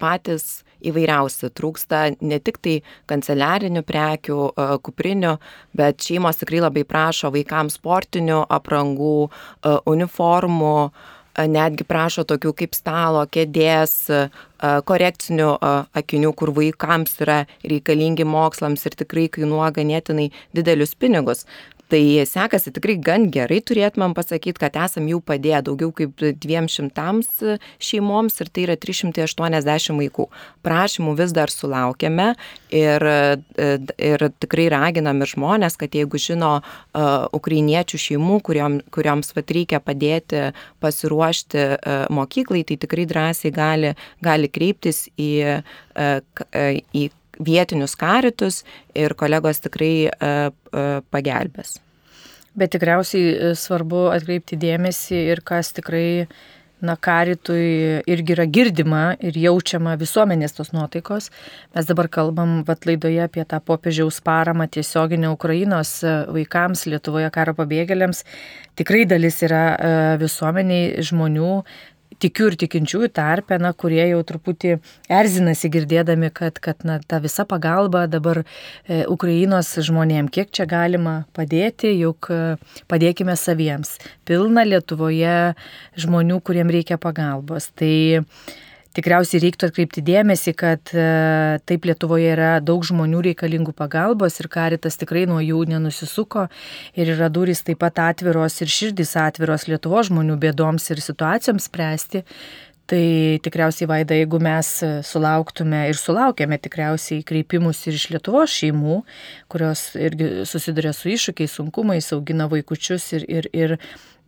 patys 0.00 0.62
įvairiausi. 0.80 1.50
Trūksta 1.52 2.00
ne 2.24 2.38
tik 2.40 2.56
tai 2.64 2.78
kanceliarinių 3.10 3.84
prekių, 3.84 4.38
e, 4.48 4.66
kuprinių, 4.88 5.34
bet 5.76 6.08
šeimos 6.08 6.40
tikrai 6.40 6.64
labai 6.64 6.86
prašo 6.88 7.28
vaikams 7.36 7.76
sportinių 7.76 8.40
aprangų, 8.48 9.28
e, 9.28 9.76
uniformų 9.92 10.74
e, 10.88 11.46
netgi 11.52 11.84
prašo 11.84 12.24
tokių 12.24 12.56
kaip 12.64 12.72
stalo, 12.74 13.28
kėdės, 13.28 14.08
korekcinių 14.58 15.52
akinių, 15.94 16.32
kur 16.34 16.50
vaikams 16.50 17.12
yra 17.22 17.44
reikalingi 17.62 18.24
mokslams 18.26 18.82
ir 18.88 18.96
tikrai 18.98 19.28
kainuoja 19.30 19.68
ganėtinai 19.76 20.32
didelius 20.56 20.96
pinigus. 20.98 21.44
Tai 21.88 22.24
sekasi 22.28 22.68
tikrai 22.76 22.98
gan 23.00 23.30
gerai, 23.32 23.62
turėtumėm 23.64 24.12
pasakyti, 24.16 24.60
kad 24.60 24.74
esam 24.76 25.06
jau 25.08 25.22
padėję 25.24 25.62
daugiau 25.70 25.88
kaip 25.96 26.20
200 26.20 27.56
šeimoms 27.80 28.36
ir 28.44 28.50
tai 28.52 28.66
yra 28.66 28.76
380 28.76 29.96
vaikų. 29.96 30.26
Prašymų 30.68 31.14
vis 31.16 31.32
dar 31.32 31.48
sulaukėme 31.48 32.34
ir, 32.76 33.06
ir 34.10 34.26
tikrai 34.36 34.68
raginam 34.74 35.24
ir 35.24 35.32
žmonės, 35.32 35.78
kad 35.80 35.96
jeigu 35.96 36.20
žino 36.20 36.58
uh, 36.60 37.24
ukrainiečių 37.38 38.02
šeimų, 38.04 38.40
kuriom, 38.44 38.80
kurioms 38.92 39.32
vat, 39.32 39.48
reikia 39.56 39.80
padėti 39.80 40.50
pasiruošti 40.84 41.64
uh, 41.72 42.04
mokyklai, 42.12 42.66
tai 42.68 42.76
tikrai 42.84 43.08
drąsiai 43.08 43.54
gali, 43.54 43.94
gali 44.20 44.52
kreiptis 44.52 45.06
į, 45.16 45.32
uh, 45.56 46.20
į 46.92 47.08
vietinius 47.44 47.96
karitus 47.98 48.62
ir 48.96 49.14
kolegos 49.18 49.62
tikrai 49.64 49.94
e, 50.08 50.12
e, 50.12 50.84
pagelbės. 51.12 51.78
Bet 52.58 52.74
tikriausiai 52.74 53.32
e, 53.32 53.50
svarbu 53.58 54.08
atkreipti 54.14 54.58
dėmesį 54.58 55.18
ir 55.34 55.42
kas 55.46 55.70
tikrai, 55.76 56.26
na, 56.82 56.94
karitui 56.94 58.02
irgi 58.06 58.34
yra 58.36 58.46
girdima 58.46 59.02
ir 59.18 59.38
jaučiama 59.38 59.96
visuomenės 59.98 60.54
tos 60.54 60.72
nuotaikos. 60.74 61.30
Mes 61.74 61.90
dabar 61.90 62.10
kalbam, 62.10 62.60
vat 62.66 62.86
laidoje 62.86 63.24
apie 63.24 63.44
tą 63.46 63.58
popiežiaus 63.62 64.20
paramą 64.26 64.68
tiesioginę 64.70 65.32
Ukrainos 65.34 65.98
vaikams, 66.04 66.86
Lietuvoje 66.86 67.30
karo 67.34 67.54
pabėgėliams. 67.58 68.22
Tikrai 68.78 69.08
dalis 69.10 69.42
yra 69.42 69.62
visuomeniai 70.22 71.02
žmonių, 71.02 71.52
tikiu 72.22 72.48
ir 72.50 72.56
tikinčiųjų 72.60 73.10
tarpe, 73.14 73.58
na, 73.62 73.72
kurie 73.76 74.02
jau 74.10 74.20
truputį 74.26 74.76
erzinasi 75.12 75.70
girdėdami, 75.74 76.30
kad, 76.34 76.58
kad 76.62 76.84
na, 76.88 76.98
ta 77.06 77.20
visa 77.22 77.46
pagalba 77.48 78.06
dabar 78.10 78.42
e, 78.42 79.04
Ukrainos 79.10 79.70
žmonėm, 79.88 80.30
kiek 80.32 80.52
čia 80.54 80.68
galima 80.70 81.20
padėti, 81.36 81.92
juk 82.00 82.30
e, 82.34 82.56
padėkime 82.90 83.36
saviems. 83.38 83.96
Pilna 84.28 84.66
Lietuvoje 84.66 85.54
žmonių, 85.98 86.40
kuriem 86.44 86.72
reikia 86.74 86.98
pagalbos. 87.00 87.70
Tai 87.78 87.94
tikriausiai 88.96 89.42
reiktų 89.42 89.68
atkreipti 89.68 90.02
dėmesį, 90.04 90.54
kad 90.58 90.92
e, 90.94 91.06
taip 91.68 91.86
Lietuvoje 91.88 92.30
yra 92.34 92.52
daug 92.64 92.84
žmonių 92.86 93.20
reikalingų 93.30 93.74
pagalbos 93.76 94.38
ir 94.40 94.48
karitas 94.52 94.98
tikrai 95.00 95.26
nuo 95.30 95.40
jų 95.44 95.64
nenusisuko 95.72 96.46
ir 96.98 97.12
yra 97.16 97.28
durys 97.32 97.64
taip 97.66 97.82
pat 97.84 98.00
atviros 98.08 98.60
ir 98.64 98.72
širdys 98.72 99.14
atviros 99.20 99.68
Lietuvo 99.70 100.02
žmonių 100.08 100.38
bėdoms 100.40 100.88
ir 100.92 101.04
situacijoms 101.04 101.68
spręsti. 101.70 102.24
Tai 102.88 103.36
tikriausiai 103.44 103.84
vaida, 103.84 104.16
jeigu 104.16 104.38
mes 104.40 104.68
sulauktume 105.04 105.82
ir 105.90 105.98
sulaukėme 106.00 106.56
tikriausiai 106.64 107.20
kreipimus 107.28 107.82
ir 107.84 107.98
iš 107.98 108.06
Lietuvos 108.14 108.54
šeimų, 108.54 109.02
kurios 109.52 109.82
irgi 110.00 110.46
susiduria 110.48 110.94
su 110.96 111.10
iššūkiais, 111.12 111.58
sunkumais, 111.60 112.08
augina 112.16 112.46
vaikučius 112.48 113.10
ir, 113.18 113.28
ir, 113.28 113.50
ir 113.52 113.76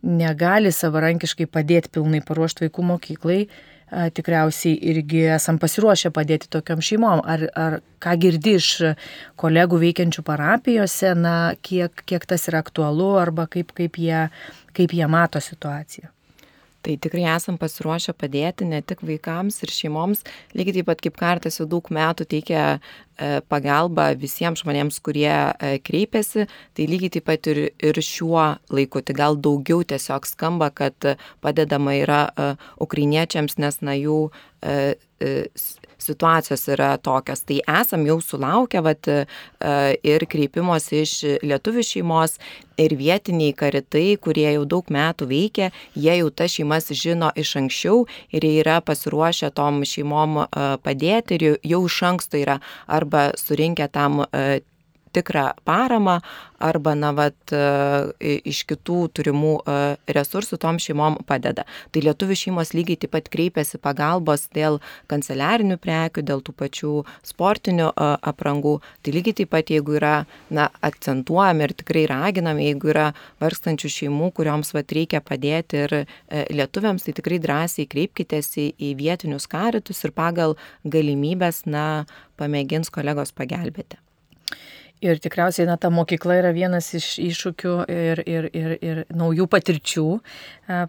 negali 0.05 0.69
savarankiškai 0.69 1.49
padėti 1.49 1.89
pilnai 1.97 2.21
paruošti 2.25 2.67
vaikų 2.67 2.85
mokyklai, 2.91 3.39
tikriausiai 3.91 4.77
irgi 4.91 5.25
esam 5.35 5.59
pasiruošę 5.61 6.11
padėti 6.15 6.49
tokiam 6.51 6.81
šeimom. 6.83 7.23
Ar, 7.27 7.45
ar 7.55 7.77
ką 8.03 8.15
girdi 8.21 8.55
iš 8.59 8.69
kolegų 9.41 9.81
veikiančių 9.83 10.23
parapijose, 10.27 11.13
na, 11.19 11.35
kiek, 11.65 12.05
kiek 12.07 12.25
tas 12.29 12.47
yra 12.51 12.63
aktualu 12.63 13.13
arba 13.21 13.47
kaip, 13.51 13.75
kaip, 13.77 13.99
jie, 13.99 14.25
kaip 14.77 14.95
jie 14.95 15.07
mato 15.11 15.43
situaciją. 15.43 16.11
Tai 16.81 16.95
tikrai 16.97 17.27
esam 17.35 17.59
pasiruošę 17.61 18.15
padėti 18.17 18.65
ne 18.65 18.81
tik 18.81 19.03
vaikams 19.05 19.61
ir 19.61 19.73
šeimoms, 19.73 20.23
lygiai 20.57 20.79
taip 20.79 20.89
pat 20.89 21.03
kaip 21.05 21.19
kartas 21.19 21.59
jau 21.59 21.67
daug 21.69 21.85
metų 21.93 22.25
teikia 22.31 22.63
e, 22.73 23.41
pagalbą 23.53 24.07
visiems 24.17 24.63
žmonėms, 24.63 24.97
kurie 25.05 25.29
e, 25.29 25.75
kreipiasi, 25.85 26.47
tai 26.73 26.87
lygiai 26.89 27.13
taip 27.17 27.27
pat 27.29 27.51
ir, 27.53 27.61
ir 27.77 28.01
šiuo 28.01 28.47
laiku, 28.73 29.03
tai 29.05 29.17
gal 29.19 29.37
daugiau 29.37 29.85
tiesiog 29.85 30.25
skamba, 30.29 30.71
kad 30.73 31.13
padedama 31.45 31.93
yra 31.99 32.23
e, 32.33 32.49
ukrainiečiams, 32.81 33.59
nes 33.61 33.81
na 33.85 33.97
jų 33.99 34.23
situacijos 36.01 36.67
yra 36.73 36.95
tokios. 36.97 37.45
Tai 37.47 37.59
esam 37.81 38.05
jau 38.07 38.19
sulaukę 38.21 38.81
vat, 38.85 39.07
e, 39.07 39.25
ir 40.03 40.25
kreipimos 40.29 40.89
iš 40.95 41.15
lietuvių 41.45 41.85
šeimos 41.85 42.37
ir 42.81 42.95
vietiniai 42.97 43.53
karitai, 43.57 44.17
kurie 44.21 44.47
jau 44.49 44.65
daug 44.65 44.89
metų 44.91 45.27
veikia, 45.29 45.69
jie 45.95 46.17
jau 46.21 46.29
tas 46.33 46.55
šeimas 46.55 46.89
žino 46.97 47.31
iš 47.35 47.55
anksčiau 47.61 48.05
ir 48.33 48.47
jie 48.47 48.57
yra 48.63 48.79
pasiruošę 48.85 49.51
tom 49.57 49.83
šeimom 49.87 50.41
e, 50.43 50.47
padėti 50.83 51.37
ir 51.37 51.47
jau 51.73 51.85
iš 51.87 52.01
anksto 52.09 52.41
yra 52.41 52.59
arba 52.87 53.31
surinkę 53.39 53.87
tam 53.91 54.23
e, 54.25 54.61
tikrą 55.13 55.51
paramą 55.67 56.19
arba, 56.61 56.93
na, 56.95 57.11
vat, 57.15 57.37
e, 57.53 58.37
iš 58.47 58.61
kitų 58.69 58.99
turimų 59.17 59.53
e, 59.59 59.77
resursų 60.13 60.59
tom 60.61 60.77
šeimom 60.81 61.19
padeda. 61.27 61.65
Tai 61.91 62.03
lietuvių 62.05 62.37
šeimos 62.37 62.73
lygiai 62.77 62.99
taip 63.01 63.13
pat 63.15 63.29
kreipiasi 63.33 63.79
pagalbos 63.81 64.47
dėl 64.55 64.79
kanceliarinių 65.11 65.79
prekių, 65.81 66.23
dėl 66.27 66.43
tų 66.45 66.55
pačių 66.61 66.93
sportinių 67.27 67.89
e, 67.89 68.09
aprangų. 68.31 68.75
Tai 69.01 69.15
lygiai 69.15 69.39
taip 69.41 69.51
pat, 69.55 69.73
jeigu 69.73 69.97
yra, 69.97 70.13
na, 70.53 70.69
akcentuojami 70.85 71.65
ir 71.65 71.75
tikrai 71.81 72.05
raginami, 72.11 72.69
jeigu 72.69 72.93
yra 72.93 73.07
vargstančių 73.41 73.93
šeimų, 73.97 74.31
kurioms 74.37 74.73
vat 74.77 74.93
reikia 74.95 75.23
padėti 75.25 75.81
ir 75.85 75.97
lietuviams, 76.53 77.07
tai 77.07 77.15
tikrai 77.17 77.41
drąsiai 77.41 77.87
kreipkitės 77.89 78.53
į, 78.61 78.67
į 78.77 78.93
vietinius 78.99 79.49
karitus 79.49 80.05
ir 80.05 80.13
pagal 80.15 80.55
galimybės, 80.85 81.65
na, 81.65 82.05
pamėgins 82.39 82.93
kolegos 82.93 83.33
pagelbėti. 83.35 83.99
Ir 85.01 85.17
tikriausiai, 85.17 85.65
na, 85.65 85.79
ta 85.81 85.89
mokykla 85.89 86.35
yra 86.43 86.51
vienas 86.53 86.91
iš 86.93 87.15
iššūkių 87.23 87.71
ir, 87.89 88.19
ir, 88.29 88.47
ir, 88.53 88.73
ir 88.85 88.99
naujų 89.17 89.47
patirčių 89.49 90.03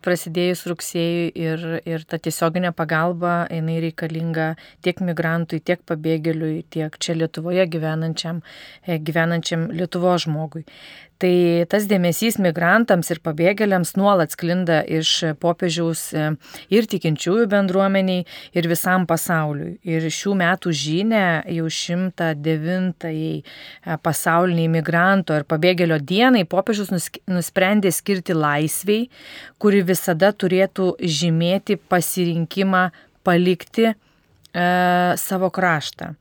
prasidėjus 0.04 0.66
rugsėjui 0.68 1.30
ir, 1.40 1.64
ir 1.88 2.04
ta 2.04 2.18
tiesioginė 2.20 2.74
pagalba, 2.76 3.46
jinai 3.48 3.78
reikalinga 3.86 4.50
tiek 4.84 5.00
migrantui, 5.00 5.62
tiek 5.64 5.80
pabėgėliui, 5.88 6.66
tiek 6.68 6.98
čia 7.00 7.16
Lietuvoje 7.16 7.64
gyvenančiam, 7.72 8.42
e, 8.84 8.98
gyvenančiam 9.00 9.70
Lietuvo 9.72 10.12
žmogui. 10.20 10.66
Tai 11.22 11.62
tas 11.70 11.84
dėmesys 11.86 12.34
migrantams 12.42 13.12
ir 13.14 13.20
pabėgėliams 13.22 13.92
nuolat 13.94 14.32
sklinda 14.34 14.80
iš 14.82 15.10
popiežiaus 15.38 16.00
e, 16.18 16.24
ir 16.74 16.88
tikinčiųjų 16.90 17.44
bendruomeniai, 17.52 18.24
ir 18.58 18.66
visam 18.66 19.04
pasauliui. 19.06 19.76
Ir 19.86 20.08
šių 20.10 20.34
metų 20.40 20.72
žinę 20.74 21.22
jau 21.54 21.68
109-ąjį 21.70 23.36
e, 23.38 23.44
pasauliniai 24.02 24.72
migranto 24.72 25.36
ir 25.38 25.46
pabėgėlio 25.46 26.00
dienai 26.02 26.42
popiežius 26.42 26.90
nusprendė 27.30 27.94
skirti 27.94 28.34
laisviai, 28.34 29.06
kuri 29.62 29.84
visada 29.86 30.32
turėtų 30.34 30.96
žymėti 30.98 31.78
pasirinkimą 31.86 32.88
palikti 33.22 33.92
e, 33.92 33.94
savo 35.22 35.54
kraštą. 35.54 36.16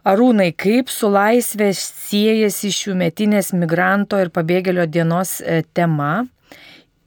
Arūnai, 0.00 0.54
kaip 0.56 0.88
su 0.88 1.10
laisvė 1.12 1.74
siejasi 1.76 2.70
šių 2.72 2.94
metinės 2.96 3.52
migranto 3.52 4.16
ir 4.16 4.30
pabėgėlio 4.32 4.86
dienos 4.88 5.40
e, 5.44 5.60
tema 5.76 6.24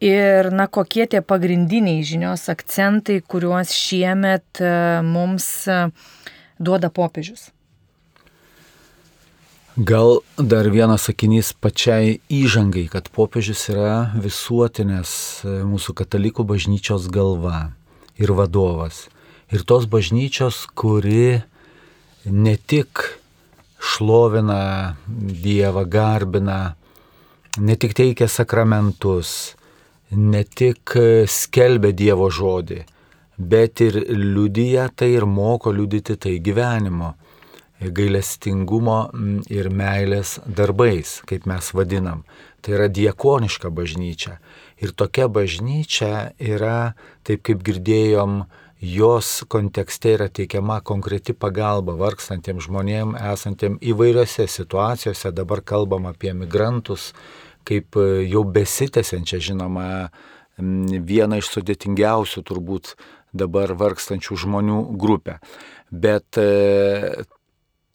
ir 0.03 0.51
na, 0.53 0.67
kokie 0.69 1.07
tie 1.09 1.23
pagrindiniai 1.25 2.03
žinios 2.05 2.45
akcentai, 2.53 3.23
kuriuos 3.25 3.73
šiemet 3.73 4.61
e, 4.61 4.69
mums 5.09 5.47
e, 5.65 5.79
duoda 6.61 6.91
popiežius? 6.93 7.49
Gal 9.73 10.19
dar 10.37 10.69
vienas 10.69 11.07
sakinys 11.09 11.49
pačiai 11.57 12.19
įžangai, 12.29 12.85
kad 12.93 13.09
popiežius 13.09 13.71
yra 13.73 13.95
visuotinės 14.21 15.15
mūsų 15.65 15.95
katalikų 15.97 16.45
bažnyčios 16.45 17.09
galva 17.09 17.71
ir 18.21 18.35
vadovas. 18.37 19.07
Ir 19.49 19.65
tos 19.65 19.89
bažnyčios, 19.89 20.67
kuri 20.77 21.41
ne 22.25 22.55
tik 22.57 23.03
šlovina 23.83 24.95
Dievą, 25.07 25.83
garbina, 25.85 26.75
ne 27.59 27.75
tik 27.75 27.93
teikia 27.97 28.27
sakramentus, 28.27 29.55
ne 30.11 30.43
tik 30.43 30.95
skelbia 31.27 31.91
Dievo 31.91 32.29
žodį, 32.31 32.83
bet 33.37 33.81
ir 33.83 33.99
liudyja 34.07 34.87
tai 34.95 35.13
ir 35.17 35.27
moko 35.27 35.73
liudyti 35.75 36.15
tai 36.15 36.37
gyvenimo, 36.39 37.13
gailestingumo 37.83 38.97
ir 39.51 39.67
meilės 39.73 40.37
darbais, 40.47 41.19
kaip 41.27 41.47
mes 41.49 41.73
vadinam. 41.75 42.23
Tai 42.63 42.77
yra 42.77 42.87
diekoniška 42.87 43.67
bažnyčia. 43.75 44.37
Ir 44.79 44.93
tokia 44.95 45.27
bažnyčia 45.27 46.31
yra, 46.39 46.93
taip 47.27 47.43
kaip 47.43 47.59
girdėjom, 47.65 48.45
jos 48.83 49.43
kontekste 49.47 50.11
yra 50.17 50.27
teikiama 50.27 50.81
konkreti 50.83 51.31
pagalba 51.33 51.95
vargstantiems 51.95 52.65
žmonėms 52.67 53.15
esantiems 53.31 53.79
įvairiose 53.79 54.43
situacijose. 54.51 55.31
Dabar 55.31 55.61
kalbam 55.63 56.09
apie 56.09 56.33
migrantus, 56.35 57.13
kaip 57.63 57.95
e, 57.95 58.25
jau 58.27 58.43
besitęsiančią, 58.43 59.39
žinoma, 59.51 59.85
vieną 60.59 61.39
iš 61.39 61.53
sudėtingiausių 61.53 62.43
turbūt 62.45 62.91
dabar 63.33 63.71
vargstančių 63.79 64.35
žmonių 64.43 64.81
grupę. 64.99 65.39
Bet 65.89 66.37
e, 66.37 67.23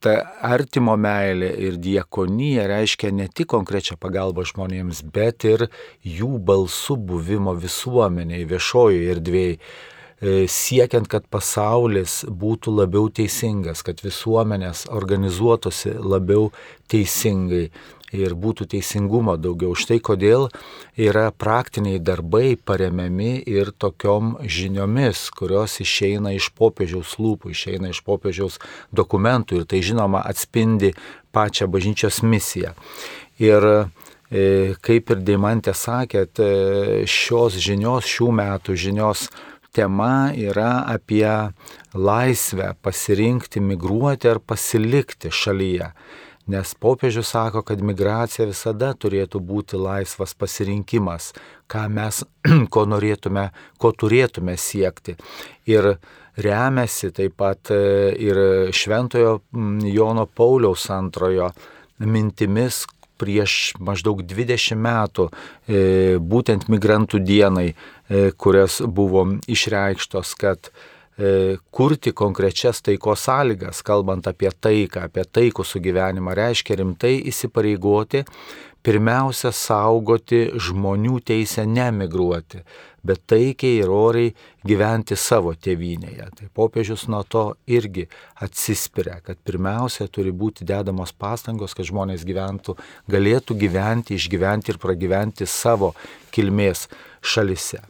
ta 0.01 0.15
artimo 0.41 0.97
meilė 0.97 1.53
ir 1.69 1.77
diekonija 1.85 2.65
reiškia 2.71 3.13
ne 3.13 3.29
tik 3.29 3.53
konkrečią 3.53 3.99
pagalbą 4.01 4.47
žmonėms, 4.49 5.05
bet 5.13 5.45
ir 5.45 5.69
jų 6.01 6.41
balsų 6.49 6.97
buvimo 7.13 7.55
visuomeniai, 7.61 8.49
viešojoje 8.49 9.15
erdvėje 9.19 9.61
siekiant, 10.21 11.07
kad 11.07 11.29
pasaulis 11.31 12.25
būtų 12.27 12.73
labiau 12.81 13.07
teisingas, 13.15 13.85
kad 13.87 14.01
visuomenės 14.03 14.89
organizuotųsi 14.91 15.95
labiau 15.95 16.51
teisingai 16.91 17.69
ir 18.15 18.35
būtų 18.35 18.67
teisingumo 18.73 19.37
daugiau. 19.37 19.75
Štai 19.77 19.99
kodėl 20.05 20.49
yra 20.97 21.29
praktiniai 21.31 22.01
darbai 22.01 22.57
paremiami 22.57 23.39
ir 23.47 23.73
tokiom 23.77 24.39
žiniomis, 24.43 25.29
kurios 25.37 25.79
išeina 25.85 26.33
iš 26.37 26.51
popiežiaus 26.57 27.19
lūpų, 27.21 27.53
išeina 27.53 27.93
iš 27.93 28.03
popiežiaus 28.07 28.59
dokumentų 28.93 29.61
ir 29.61 29.69
tai 29.69 29.83
žinoma 29.85 30.25
atspindi 30.25 30.95
pačią 31.33 31.69
bažnyčios 31.71 32.23
misiją. 32.25 32.73
Ir 33.39 33.69
e, 33.69 34.75
kaip 34.83 35.13
ir 35.13 35.23
Deimantė 35.23 35.77
sakėt, 35.77 36.41
e, 36.41 37.05
šios 37.07 37.61
žinios, 37.61 38.09
šių 38.09 38.33
metų 38.41 38.77
žinios 38.79 39.29
tema 39.79 40.33
yra 40.35 40.83
apie 40.91 41.53
laisvę 41.95 42.73
pasirinkti 42.83 43.61
migruoti 43.63 44.29
ar 44.29 44.41
pasilikti 44.43 45.31
šalyje. 45.31 45.93
Nes 46.49 46.73
popiežius 46.75 47.29
sako, 47.31 47.63
kad 47.63 47.83
migracija 47.85 48.47
visada 48.49 48.95
turėtų 48.97 49.41
būti 49.45 49.79
laisvas 49.79 50.33
pasirinkimas, 50.35 51.31
ką 51.71 51.85
mes, 51.93 52.23
ko 52.75 52.87
norėtume, 52.89 53.51
ko 53.79 53.93
turėtume 53.93 54.57
siekti. 54.59 55.15
Ir 55.69 55.93
remiasi 56.41 57.13
taip 57.15 57.37
pat 57.39 57.71
e, 57.75 57.83
ir 58.19 58.41
Šventojo 58.75 59.43
Jono 59.93 60.25
Pauliaus 60.27 60.89
antrojo 60.95 61.53
mintimis, 62.01 62.87
prieš 63.19 63.75
maždaug 63.83 64.23
20 64.27 64.79
metų, 64.79 65.29
e, 65.67 65.81
būtent 66.19 66.69
migrantų 66.73 67.21
dienai, 67.25 67.73
e, 67.73 68.31
kurias 68.37 68.81
buvo 68.83 69.27
išreikštos, 69.51 70.35
kad 70.39 70.71
e, 71.19 71.59
kurti 71.75 72.13
konkrečias 72.15 72.81
taikos 72.83 73.27
sąlygas, 73.27 73.83
kalbant 73.83 74.31
apie 74.31 74.51
taiką, 74.51 75.09
apie 75.11 75.27
taikų 75.27 75.67
sugyvenimą, 75.67 76.37
reiškia 76.39 76.79
rimtai 76.79 77.17
įsipareigoti, 77.33 78.25
pirmiausia 78.89 79.51
saugoti 79.53 80.47
žmonių 80.57 81.19
teisę 81.29 81.67
nemigruoti, 81.69 82.63
bet 83.05 83.21
taikiai 83.29 83.83
ir 83.83 83.93
oriai 83.93 84.31
gyventi 84.65 85.17
savo 85.17 85.53
tėvynėje. 85.53 86.29
Tai 86.39 86.49
popiežius 86.57 87.05
nuo 87.13 87.21
to 87.29 87.43
irgi 87.69 88.07
atsispiria, 88.45 89.19
kad 89.25 89.37
pirmiausia 89.45 90.09
turi 90.09 90.33
būti 90.33 90.65
dedamos 90.69 91.13
pastangos, 91.13 91.77
kad 91.77 91.89
žmonės 91.91 92.25
gyventų, 92.29 92.79
galėtų 93.13 93.59
gyventi, 93.61 94.17
išgyventi 94.17 94.73
ir 94.73 94.81
pragyventi 94.81 95.49
savo 95.49 95.93
kilmės 96.33 96.89
šalise. 97.21 97.85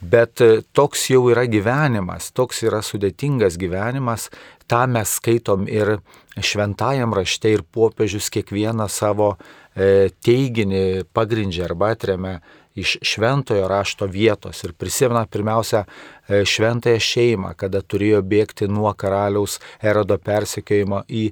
Bet 0.00 0.40
e, 0.40 0.62
toks 0.72 1.10
jau 1.12 1.26
yra 1.28 1.44
gyvenimas, 1.52 2.30
toks 2.32 2.62
yra 2.64 2.80
sudėtingas 2.80 3.60
gyvenimas, 3.60 4.30
tą 4.64 4.86
mes 4.88 5.18
skaitom 5.20 5.68
ir 5.68 5.98
šventajam 6.40 7.12
rašte 7.12 7.52
ir 7.52 7.66
popiežius 7.76 8.32
kiekvieną 8.32 8.88
savo 8.88 9.34
e, 9.36 9.59
teiginį 9.74 11.06
pagrindžia 11.14 11.68
arba 11.68 11.92
atremia 11.94 12.40
iš 12.74 12.96
šventojo 13.02 13.68
rašto 13.68 14.06
vietos 14.06 14.64
ir 14.64 14.72
prisimena 14.78 15.24
pirmiausia 15.26 15.84
e, 15.84 16.44
šventąją 16.46 17.00
šeimą, 17.02 17.54
kada 17.58 17.82
turėjo 17.82 18.22
bėgti 18.22 18.68
nuo 18.70 18.92
karaliaus 18.94 19.58
erodo 19.82 20.18
persekiojimo 20.18 21.02
į 21.08 21.24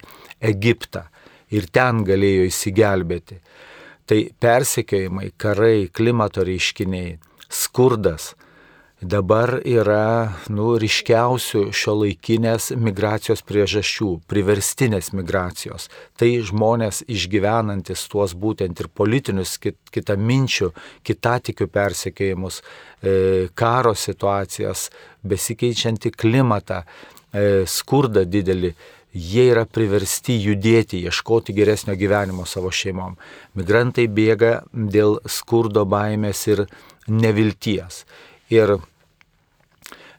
Egiptą 0.52 1.06
ir 1.54 1.68
ten 1.72 2.02
galėjo 2.06 2.48
įsigelbėti. 2.48 3.38
Tai 4.08 4.18
persekiojimai, 4.40 5.30
karai, 5.36 5.88
klimato 5.92 6.44
reiškiniai, 6.44 7.18
skurdas, 7.48 8.32
dabar 9.00 9.60
yra 9.62 10.34
nu, 10.50 10.72
ryškiausių 10.80 11.68
šio 11.76 11.94
laikinės 12.00 12.72
migracijos 12.74 13.44
priežasčių, 13.46 14.10
priverstinės 14.30 15.12
migracijos. 15.14 15.86
Tai 16.18 16.30
žmonės 16.42 17.04
išgyvenantis 17.06 18.08
tuos 18.10 18.34
būtent 18.34 18.80
ir 18.82 18.90
politinius 18.90 19.56
kit, 19.62 19.78
kitaminčių, 19.94 20.72
kitatikių 21.06 21.68
persekėjimus, 21.70 22.60
e, 23.02 23.48
karo 23.54 23.94
situacijas, 23.94 24.88
besikeičiantį 25.22 26.14
klimatą, 26.18 26.82
e, 27.32 27.64
skurdą 27.66 28.24
didelį, 28.26 28.74
jie 29.14 29.44
yra 29.52 29.64
priversti 29.64 30.36
judėti, 30.42 31.04
ieškoti 31.06 31.54
geresnio 31.54 31.94
gyvenimo 31.94 32.44
savo 32.46 32.70
šeimom. 32.70 33.16
Migrantai 33.54 34.08
bėga 34.08 34.64
dėl 34.72 35.20
skurdo 35.24 35.86
baimės 35.86 36.46
ir 36.48 36.66
nevilties. 37.06 38.04
Ir 38.50 38.78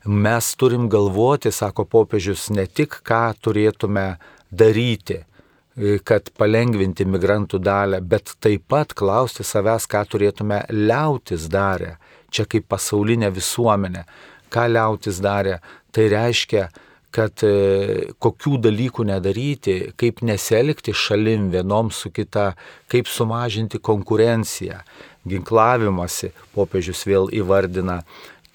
mes 0.05 0.51
turim 0.55 0.89
galvoti, 0.89 1.51
sako 1.51 1.85
popiežius, 1.85 2.49
ne 2.53 2.67
tik 2.67 3.01
ką 3.05 3.23
turėtume 3.41 4.05
daryti, 4.51 5.23
kad 6.03 6.29
palengvinti 6.37 7.05
migrantų 7.07 7.59
dalę, 7.63 8.01
bet 8.01 8.35
taip 8.43 8.65
pat 8.67 8.93
klausti 8.97 9.45
savęs, 9.47 9.87
ką 9.87 10.03
turėtume 10.11 10.63
liautis 10.73 11.47
darę. 11.51 11.95
Čia 12.29 12.45
kaip 12.49 12.67
pasaulinė 12.69 13.31
visuomenė. 13.33 14.03
Ką 14.53 14.65
liautis 14.69 15.21
darė, 15.23 15.59
tai 15.93 16.09
reiškia, 16.11 16.67
kad 17.13 17.41
e, 17.45 18.09
kokių 18.21 18.59
dalykų 18.65 19.05
nedaryti, 19.09 19.77
kaip 19.97 20.21
neselgti 20.25 20.93
šalim 20.93 21.49
vienom 21.53 21.89
su 21.93 22.11
kita, 22.13 22.51
kaip 22.89 23.09
sumažinti 23.09 23.81
konkurenciją, 23.81 24.81
ginklavimąsi, 25.27 26.31
popiežius 26.55 27.05
vėl 27.07 27.31
įvardina 27.35 28.03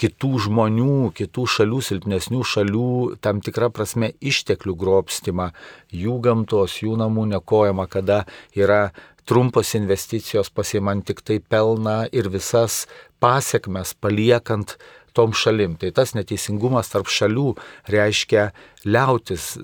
kitų 0.01 0.31
žmonių, 0.49 1.13
kitų 1.15 1.47
šalių, 1.55 1.81
silpnesnių 1.87 2.43
šalių, 2.51 2.91
tam 3.23 3.41
tikrą 3.45 3.71
prasme 3.75 4.11
išteklių 4.19 4.75
grobstimą, 4.79 5.51
jų 5.95 6.19
gamtos, 6.25 6.81
jų 6.83 6.97
namų 6.99 7.29
nekojama, 7.37 7.87
kada 7.91 8.25
yra 8.57 8.91
trumpos 9.25 9.75
investicijos 9.79 10.51
pasiemant 10.51 11.07
tik 11.07 11.23
tai 11.25 11.39
pelną 11.41 12.05
ir 12.13 12.29
visas 12.33 12.85
pasiekmes 13.23 13.95
paliekant 14.01 14.77
tom 15.15 15.33
šalim. 15.33 15.79
Tai 15.79 15.93
tas 15.95 16.13
neteisingumas 16.19 16.91
tarp 16.93 17.09
šalių 17.09 17.55
reiškia 17.95 18.49
liautis, 18.85 19.55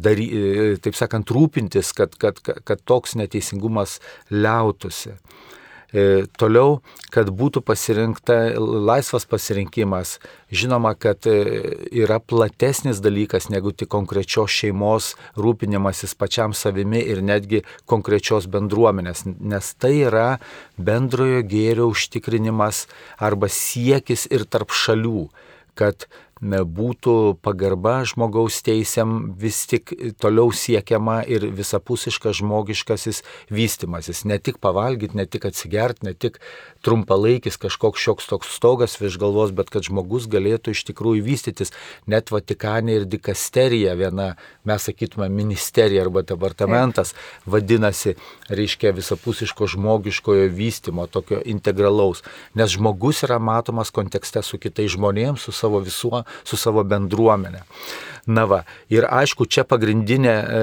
dary, 0.00 0.30
taip 0.82 0.96
sakant, 0.96 1.34
rūpintis, 1.34 1.90
kad, 1.96 2.14
kad, 2.20 2.38
kad 2.40 2.84
toks 2.86 3.18
neteisingumas 3.18 3.98
liautusi. 4.30 5.16
E, 5.90 6.26
toliau, 6.38 6.78
kad 7.10 7.32
būtų 7.34 7.64
pasirinkta 7.66 8.36
laisvas 8.60 9.26
pasirinkimas. 9.26 10.18
Žinoma, 10.54 10.92
kad 10.94 11.26
e, 11.26 11.34
yra 11.90 12.20
platesnis 12.22 13.02
dalykas 13.02 13.48
negu 13.50 13.72
tik 13.74 13.90
konkrečios 13.90 14.54
šeimos 14.54 15.16
rūpinimasis 15.34 16.14
pačiam 16.14 16.54
savimi 16.54 17.02
ir 17.02 17.24
netgi 17.26 17.64
konkrečios 17.90 18.46
bendruomenės, 18.50 19.24
nes 19.26 19.74
tai 19.82 19.96
yra 20.06 20.28
bendrojo 20.78 21.42
gėrio 21.50 21.90
užtikrinimas 21.90 22.86
arba 23.18 23.50
siekis 23.50 24.28
ir 24.30 24.46
tarp 24.46 24.70
šalių 24.70 25.26
kad 25.80 26.04
būtų 26.40 27.36
pagarba 27.44 28.00
žmogaus 28.08 28.62
teisėm 28.64 29.34
vis 29.36 29.66
tik 29.68 29.92
toliau 30.20 30.52
siekiama 30.52 31.20
ir 31.28 31.44
visapusiškas 31.52 32.40
žmogiškasis 32.40 33.22
vystimasis. 33.52 34.24
Ne 34.24 34.38
tik 34.38 34.58
pavalgyti, 34.58 35.16
ne 35.16 35.26
tik 35.26 35.44
atsigerti, 35.44 36.06
ne 36.08 36.14
tik 36.14 36.40
trumpalaikis 36.84 37.58
kažkoks 37.60 38.00
šioks 38.00 38.28
toks 38.30 38.50
stogas 38.56 38.96
virš 39.00 39.18
galvos, 39.20 39.52
bet 39.56 39.70
kad 39.72 39.84
žmogus 39.86 40.28
galėtų 40.30 40.74
iš 40.74 40.84
tikrųjų 40.90 41.24
vystytis. 41.26 41.74
Net 42.10 42.32
Vatikanė 42.32 43.00
ir 43.00 43.06
dikasterija 43.10 43.94
viena, 43.98 44.34
mes 44.68 44.88
sakytume, 44.88 45.28
ministerija 45.32 46.04
arba 46.06 46.24
departamentas 46.26 47.14
vadinasi, 47.46 48.16
reiškia 48.48 48.94
visapusiško 48.96 49.68
žmogiškojo 49.74 50.48
vystimo, 50.54 51.06
tokio 51.06 51.42
integralaus. 51.44 52.24
Nes 52.54 52.76
žmogus 52.76 53.24
yra 53.26 53.38
matomas 53.38 53.92
kontekste 53.94 54.42
su 54.46 54.60
kitais 54.60 54.94
žmonėmis, 54.96 55.44
su 55.44 55.52
savo 55.52 55.82
visuo, 55.84 56.24
su 56.44 56.60
savo 56.60 56.84
bendruomenė. 56.84 57.66
Na 58.30 58.44
va, 58.44 58.60
ir 58.92 59.06
aišku, 59.08 59.46
čia 59.48 59.64
pagrindinė 59.64 60.32
e, 60.32 60.58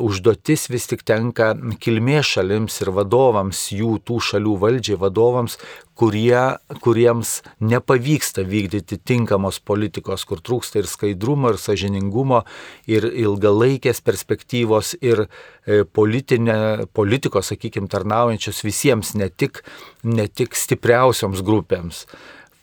užduotis 0.00 0.68
vis 0.72 0.88
tik 0.88 1.04
tenka 1.06 1.52
kilmės 1.82 2.30
šalims 2.34 2.78
ir 2.80 2.90
vadovams, 2.96 3.60
jų 3.76 3.98
tų 4.06 4.18
šalių 4.30 4.54
valdžiai 4.62 4.98
vadovams, 5.00 5.58
kurie, 5.98 6.40
kuriems 6.82 7.42
nepavyksta 7.60 8.44
vykdyti 8.48 8.98
tinkamos 9.04 9.60
politikos, 9.60 10.24
kur 10.28 10.40
trūksta 10.40 10.80
ir 10.80 10.88
skaidrumo, 10.90 11.52
ir 11.52 11.60
sažiningumo, 11.60 12.42
ir 12.90 13.06
ilgalaikės 13.10 14.02
perspektyvos, 14.04 14.96
ir 15.04 15.26
e, 15.26 15.82
politinė, 15.84 16.88
politikos, 16.96 17.52
sakykime, 17.52 17.90
tarnaujančios 17.92 18.64
visiems, 18.66 19.14
ne 19.20 19.28
tik, 19.30 19.62
ne 20.02 20.28
tik 20.28 20.58
stipriausioms 20.58 21.44
grupėms. 21.46 22.06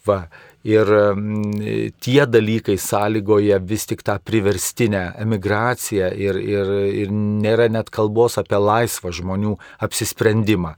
Va. 0.07 0.23
Ir 0.67 0.89
tie 2.03 2.25
dalykai 2.27 2.75
sąlygoja 2.83 3.62
vis 3.63 3.85
tik 3.88 4.01
tą 4.03 4.17
priverstinę 4.19 5.05
emigraciją 5.23 6.09
ir, 6.12 6.35
ir, 6.35 6.71
ir 7.05 7.13
nėra 7.15 7.69
net 7.71 7.88
kalbos 7.95 8.35
apie 8.41 8.59
laisvą 8.59 9.13
žmonių 9.15 9.53
apsisprendimą. 9.88 10.73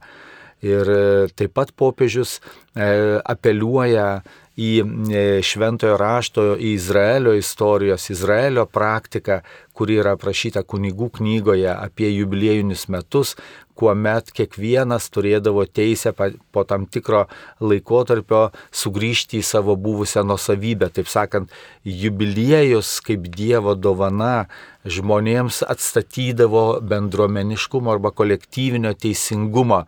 Ir 0.62 0.88
e, 0.94 1.02
taip 1.34 1.56
pat 1.58 1.72
popiežius 1.74 2.36
e, 2.38 3.18
apeliuoja 3.18 4.22
į 4.60 4.70
e, 4.78 5.22
šventojo 5.42 5.96
rašto, 5.98 6.44
į 6.54 6.74
Izraelio 6.76 7.32
istorijos, 7.34 8.10
Izraelio 8.12 8.66
praktiką, 8.68 9.40
kuri 9.72 9.96
yra 10.02 10.12
aprašyta 10.14 10.62
kunigų 10.68 11.08
knygoje 11.18 11.70
apie 11.72 12.10
jubiliejinius 12.12 12.86
metus, 12.92 13.34
kuomet 13.82 14.30
kiekvienas 14.30 15.08
turėdavo 15.10 15.64
teisę 15.66 16.12
po 16.14 16.62
tam 16.68 16.86
tikro 16.86 17.24
laikotarpio 17.58 18.44
sugrįžti 18.70 19.40
į 19.40 19.46
savo 19.48 19.74
buvusią 19.74 20.22
nusavybę. 20.28 20.92
Taip 20.94 21.10
sakant, 21.10 21.50
jubiliejus 21.82 23.00
kaip 23.02 23.26
Dievo 23.32 23.74
dovana 23.74 24.46
žmonėms 24.86 25.62
atstatydavo 25.66 26.80
bendruomeniškumo 26.86 27.90
arba 27.90 28.14
kolektyvinio 28.14 28.94
teisingumo 28.98 29.84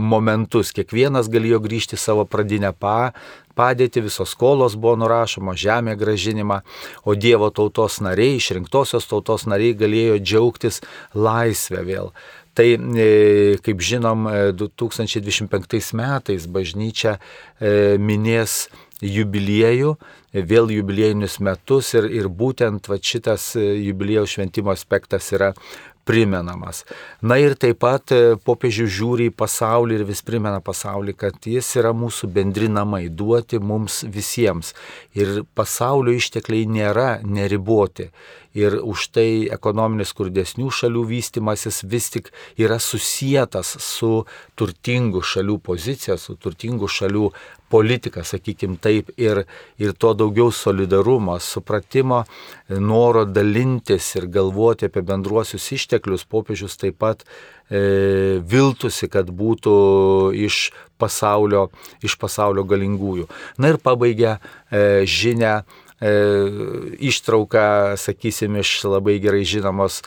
momentus. 0.00 0.72
Kiekvienas 0.72 1.28
galėjo 1.32 1.60
grįžti 1.64 2.00
savo 2.00 2.24
pradinę 2.24 2.72
pa, 2.72 3.12
padėtį, 3.58 4.06
visos 4.08 4.32
skolos 4.34 4.76
buvo 4.76 4.96
nurašoma, 5.02 5.56
žemė 5.56 5.96
gražinima, 6.00 6.62
o 7.04 7.14
Dievo 7.14 7.50
tautos 7.50 8.00
nariai, 8.00 8.38
išrinktosios 8.40 9.06
tautos 9.10 9.46
nariai 9.46 9.76
galėjo 9.76 10.18
džiaugtis 10.22 10.80
laisvę 11.14 11.84
vėl. 11.84 12.10
Tai, 12.54 12.66
e, 12.78 13.56
kaip 13.66 13.80
žinom, 13.82 14.28
2025 14.54 15.74
e, 15.74 15.96
metais 15.98 16.46
bažnyčia 16.46 17.16
e, 17.18 17.96
minės 17.98 18.68
jubiliejų, 19.02 19.96
vėl 20.34 20.70
jubiliejinius 20.70 21.40
metus 21.42 21.90
ir, 21.98 22.06
ir 22.14 22.30
būtent 22.30 22.86
va, 22.90 23.00
šitas 23.02 23.56
jubiliejų 23.58 24.28
šventimo 24.36 24.70
aspektas 24.70 25.32
yra 25.34 25.50
primenamas. 26.06 26.84
Na 27.24 27.40
ir 27.40 27.56
taip 27.58 27.80
pat 27.82 28.12
popiežių 28.46 28.86
žiūri 28.98 29.28
į 29.30 29.34
pasaulį 29.34 29.98
ir 29.98 30.06
vis 30.06 30.22
primena 30.22 30.60
pasaulį, 30.62 31.16
kad 31.18 31.48
jis 31.48 31.72
yra 31.80 31.94
mūsų 31.96 32.28
bendri 32.36 32.68
namai, 32.70 33.08
duoti 33.08 33.58
mums 33.58 34.02
visiems. 34.06 34.74
Ir 35.16 35.42
pasaulio 35.56 36.14
ištekliai 36.14 36.68
nėra 36.70 37.08
neriboti 37.24 38.10
ir 38.54 38.78
už 38.82 39.08
tai 39.14 39.28
ekonominis 39.52 40.12
skurdesnių 40.14 40.70
šalių 40.70 41.02
vystimasis 41.10 41.82
vis 41.90 42.08
tik 42.14 42.30
yra 42.60 42.78
susijęs 42.78 43.74
su 43.82 44.24
turtingų 44.58 45.22
šalių 45.22 45.58
pozicija, 45.58 46.16
su 46.18 46.36
turtingų 46.38 46.88
šalių 46.88 47.30
politika, 47.74 48.22
sakykim 48.22 48.76
taip, 48.78 49.10
ir, 49.18 49.44
ir 49.82 49.94
to 49.98 50.12
daugiau 50.14 50.52
solidarumo, 50.54 51.38
supratimo, 51.42 52.22
noro 52.68 53.24
dalintis 53.26 54.12
ir 54.14 54.28
galvoti 54.30 54.86
apie 54.86 55.02
bendruosius 55.02 55.72
išteklius, 55.74 56.26
popiežius 56.30 56.78
taip 56.78 57.00
pat 57.02 57.24
e, 57.24 58.38
viltusi, 58.46 59.10
kad 59.10 59.32
būtų 59.34 59.74
iš 60.46 60.68
pasaulio, 61.00 61.66
iš 62.04 62.14
pasaulio 62.20 62.62
galingųjų. 62.68 63.26
Na 63.58 63.74
ir 63.74 63.80
pabaigia 63.82 64.38
e, 64.70 65.02
žinia 65.08 65.64
ištrauką, 66.04 67.96
sakysim, 67.96 68.58
iš 68.60 68.76
labai 68.84 69.18
gerai 69.22 69.44
žinomos 69.48 70.02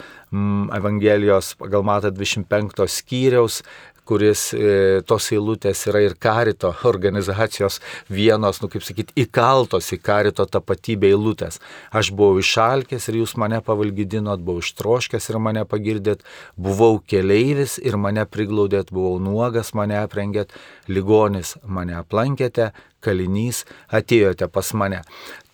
Evangelijos 0.78 1.56
pagal 1.58 1.86
matą 1.88 2.12
25 2.12 2.86
skyriaus, 2.92 3.64
kuris 4.08 4.52
e, 4.56 5.02
tos 5.08 5.28
eilutės 5.36 5.84
yra 5.90 6.02
ir 6.06 6.16
karito 6.20 6.72
organizacijos 6.88 7.80
vienos, 8.12 8.62
nu 8.64 8.70
kaip 8.72 8.86
sakyti, 8.88 9.16
įkaltos 9.26 9.92
į 9.96 10.00
karito 10.04 10.46
tapatybę 10.48 11.12
eilutės. 11.12 11.60
Aš 11.92 12.14
buvau 12.16 12.40
išalkęs 12.42 13.10
ir 13.12 13.22
jūs 13.22 13.36
mane 13.42 13.60
pavalgydinot, 13.66 14.44
buvau 14.48 14.64
ištroškęs 14.64 15.32
ir 15.32 15.40
mane 15.44 15.66
pagirdėt, 15.68 16.24
buvau 16.56 16.98
keleivis 17.04 17.78
ir 17.84 18.00
mane 18.00 18.24
priglaudėt, 18.32 18.94
buvau 18.96 19.18
nuogas, 19.24 19.74
mane 19.78 20.00
aprengėt, 20.00 20.56
ligonis 20.88 21.58
mane 21.68 21.98
aplankėte, 22.00 22.72
kalinys, 23.04 23.64
atėjote 23.94 24.48
pas 24.52 24.72
mane. 24.78 25.02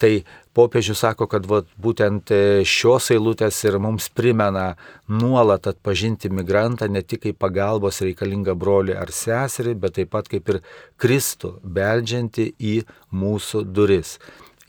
Tai 0.02 0.12
popiežius 0.54 1.02
sako, 1.04 1.28
kad 1.32 1.48
vat, 1.50 1.70
būtent 1.82 2.32
e, 2.34 2.42
šios 2.68 3.10
eilutės 3.16 3.60
ir 3.66 3.80
mums 3.82 4.10
primena 4.14 4.74
nuolat 5.10 5.68
atpažinti 5.72 6.32
migrantą 6.34 6.90
ne 6.92 7.02
tik 7.02 7.26
kaip 7.26 7.40
pagalbos 7.42 8.02
reikalingą 8.06 8.56
brolį 8.60 8.98
ar 9.00 9.14
seserį, 9.14 9.76
bet 9.80 9.98
taip 10.00 10.14
pat 10.14 10.30
kaip 10.32 10.54
ir 10.54 10.62
Kristų, 11.02 11.58
beldžianti 11.64 12.52
į 12.60 12.80
mūsų 13.14 13.66
duris. 13.74 14.18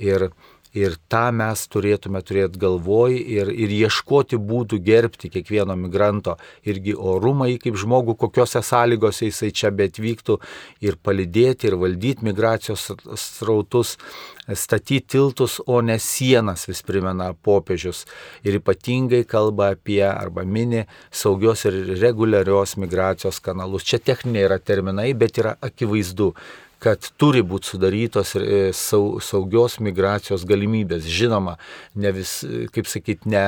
Ir 0.03 0.31
Ir 0.75 0.97
tą 1.13 1.29
mes 1.37 1.61
turėtume 1.71 2.19
turėti 2.27 2.59
galvoj 2.59 3.15
ir, 3.15 3.51
ir 3.51 3.73
ieškoti 3.77 4.41
būdų 4.43 4.81
gerbti 4.83 5.31
kiekvieno 5.31 5.77
migranto 5.79 6.35
irgi 6.67 6.97
orumą, 6.99 7.47
kaip 7.63 7.79
žmogų, 7.79 8.17
kokiuose 8.19 8.63
sąlygose 8.65 9.29
jisai 9.31 9.53
čia 9.55 9.71
bet 9.71 10.01
vyktų 10.03 10.41
ir 10.83 10.99
palidėti 10.99 11.71
ir 11.71 11.79
valdyti 11.79 12.27
migracijos 12.27 12.89
srautus, 13.21 13.95
statyti 14.51 15.15
tiltus, 15.15 15.61
o 15.67 15.81
ne 15.81 15.97
sienas, 16.03 16.67
vis 16.69 16.83
primena 16.83 17.31
popiežius. 17.47 18.05
Ir 18.45 18.59
ypatingai 18.59 19.23
kalba 19.29 19.71
apie 19.77 20.03
arba 20.09 20.45
mini 20.45 20.85
saugios 21.15 21.65
ir 21.69 21.79
reguliarios 22.03 22.77
migracijos 22.83 23.41
kanalus. 23.45 23.87
Čia 23.87 24.03
techniniai 24.03 24.49
yra 24.49 24.59
terminai, 24.59 25.13
bet 25.15 25.39
yra 25.41 25.55
akivaizdu, 25.65 26.33
kad 26.85 27.07
turi 27.21 27.41
būti 27.47 27.73
sudarytos 27.73 28.35
e, 28.37 28.59
saugios 28.75 29.79
migracijos 29.81 30.45
galimybės. 30.49 31.07
Žinoma, 31.09 31.57
ne 31.97 32.13
vis, 32.13 32.37
kaip 32.75 32.89
sakyti, 32.91 33.31
ne, 33.33 33.45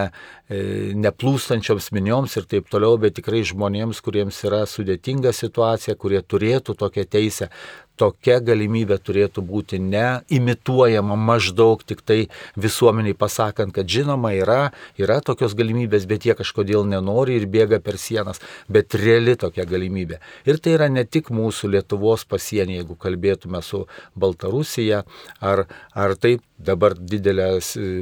e, 0.48 0.60
neplūstančioms 0.96 1.90
minioms 1.96 2.38
ir 2.40 2.48
taip 2.48 2.70
toliau, 2.72 2.96
bet 3.02 3.18
tikrai 3.18 3.42
žmonėms, 3.46 4.00
kuriems 4.04 4.40
yra 4.48 4.62
sudėtinga 4.70 5.34
situacija, 5.36 5.98
kurie 6.00 6.22
turėtų 6.24 6.78
tokią 6.80 7.04
teisę 7.12 7.50
tokia 7.98 8.38
galimybė 8.44 8.98
turėtų 9.02 9.42
būti 9.46 9.80
ne 9.82 10.22
imituojama 10.32 11.16
maždaug 11.16 11.82
tik 11.86 12.02
tai 12.06 12.18
visuomeniai 12.56 13.16
pasakant, 13.18 13.74
kad 13.76 13.88
žinoma 13.88 14.32
yra, 14.36 14.60
yra 15.00 15.20
tokios 15.24 15.56
galimybės, 15.58 16.06
bet 16.08 16.28
jie 16.28 16.36
kažkodėl 16.38 16.86
nenori 16.88 17.38
ir 17.40 17.48
bėga 17.50 17.80
per 17.84 18.00
sienas, 18.00 18.42
bet 18.68 18.94
reali 18.94 19.36
tokia 19.40 19.66
galimybė. 19.68 20.20
Ir 20.48 20.60
tai 20.62 20.76
yra 20.78 20.90
ne 20.92 21.04
tik 21.04 21.32
mūsų 21.34 21.72
Lietuvos 21.76 22.26
pasienį, 22.28 22.80
jeigu 22.80 22.98
kalbėtume 23.00 23.62
su 23.64 23.84
Baltarusija, 24.16 25.02
ar, 25.40 25.66
ar 25.94 26.16
taip 26.20 26.44
dabar 26.56 26.94
didelė 26.96 27.58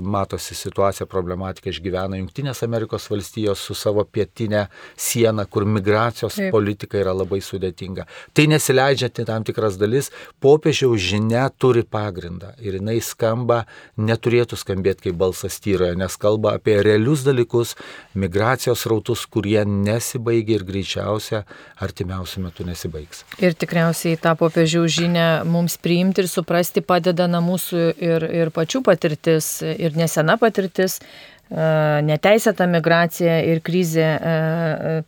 matosi 0.07 0.55
situacija, 0.55 1.09
problematika 1.11 1.71
išgyvena 1.73 2.21
Junktinės 2.21 2.63
Amerikos 2.67 3.09
valstijos 3.11 3.63
su 3.67 3.75
savo 3.75 4.05
pietinė 4.07 4.67
siena, 4.97 5.47
kur 5.47 5.67
migracijos 5.67 6.39
taip. 6.39 6.53
politika 6.55 7.01
yra 7.01 7.15
labai 7.17 7.41
sudėtinga. 7.43 8.07
Tai 8.33 8.47
nesileidžia 8.53 9.11
tam 9.25 9.45
tikras 9.47 9.79
dalykas 9.81 9.84
dalis, 9.85 10.11
popiežiaus 10.43 11.01
žinia 11.05 11.47
turi 11.61 11.85
pagrindą 11.85 12.55
ir 12.65 12.79
jinai 12.81 12.99
skamba, 13.05 13.65
neturėtų 14.01 14.59
skambėti 14.59 15.09
kaip 15.09 15.19
balsas 15.21 15.61
tyroje, 15.63 15.95
nes 16.01 16.17
kalba 16.21 16.57
apie 16.59 16.79
realius 16.85 17.25
dalykus, 17.27 17.75
migracijos 18.19 18.87
rautus, 18.91 19.27
kurie 19.31 19.63
nesibaigia 19.69 20.59
ir 20.59 20.67
greičiausia 20.67 21.45
artimiausių 21.85 22.47
metų 22.49 22.69
nesibaigs. 22.71 23.25
Ir 23.43 23.57
tikriausiai 23.59 24.19
tą 24.21 24.35
popiežiaus 24.41 24.97
žinę 24.99 25.29
mums 25.49 25.77
priimti 25.83 26.25
ir 26.25 26.31
suprasti 26.31 26.85
padeda 26.85 27.29
na 27.31 27.43
mūsų 27.45 27.85
ir, 28.03 28.29
ir 28.43 28.53
pačių 28.55 28.85
patirtis, 28.87 29.59
ir 29.63 29.97
nesena 29.99 30.39
patirtis 30.41 31.01
neteisėta 31.51 32.67
migracija 32.67 33.37
ir 33.45 33.61
krizė 33.65 34.07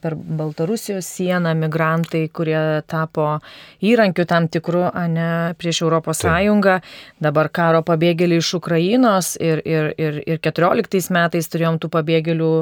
per 0.00 0.14
Baltarusijos 0.14 1.06
sieną, 1.16 1.54
migrantai, 1.56 2.26
kurie 2.28 2.82
tapo 2.86 3.38
įrankiu 3.80 4.26
tam 4.28 4.48
tikru, 4.48 4.84
ne 5.08 5.54
prieš 5.58 5.82
Europos 5.82 6.20
Taip. 6.20 6.30
Sąjungą, 6.30 6.80
dabar 7.20 7.48
karo 7.48 7.80
pabėgėliai 7.86 8.42
iš 8.42 8.52
Ukrainos 8.60 9.36
ir, 9.40 9.62
ir, 9.64 9.92
ir, 9.96 10.20
ir 10.26 10.42
14 10.44 11.10
metais 11.16 11.48
turėjom 11.48 11.80
tų 11.80 11.90
pabėgėlių, 11.96 12.52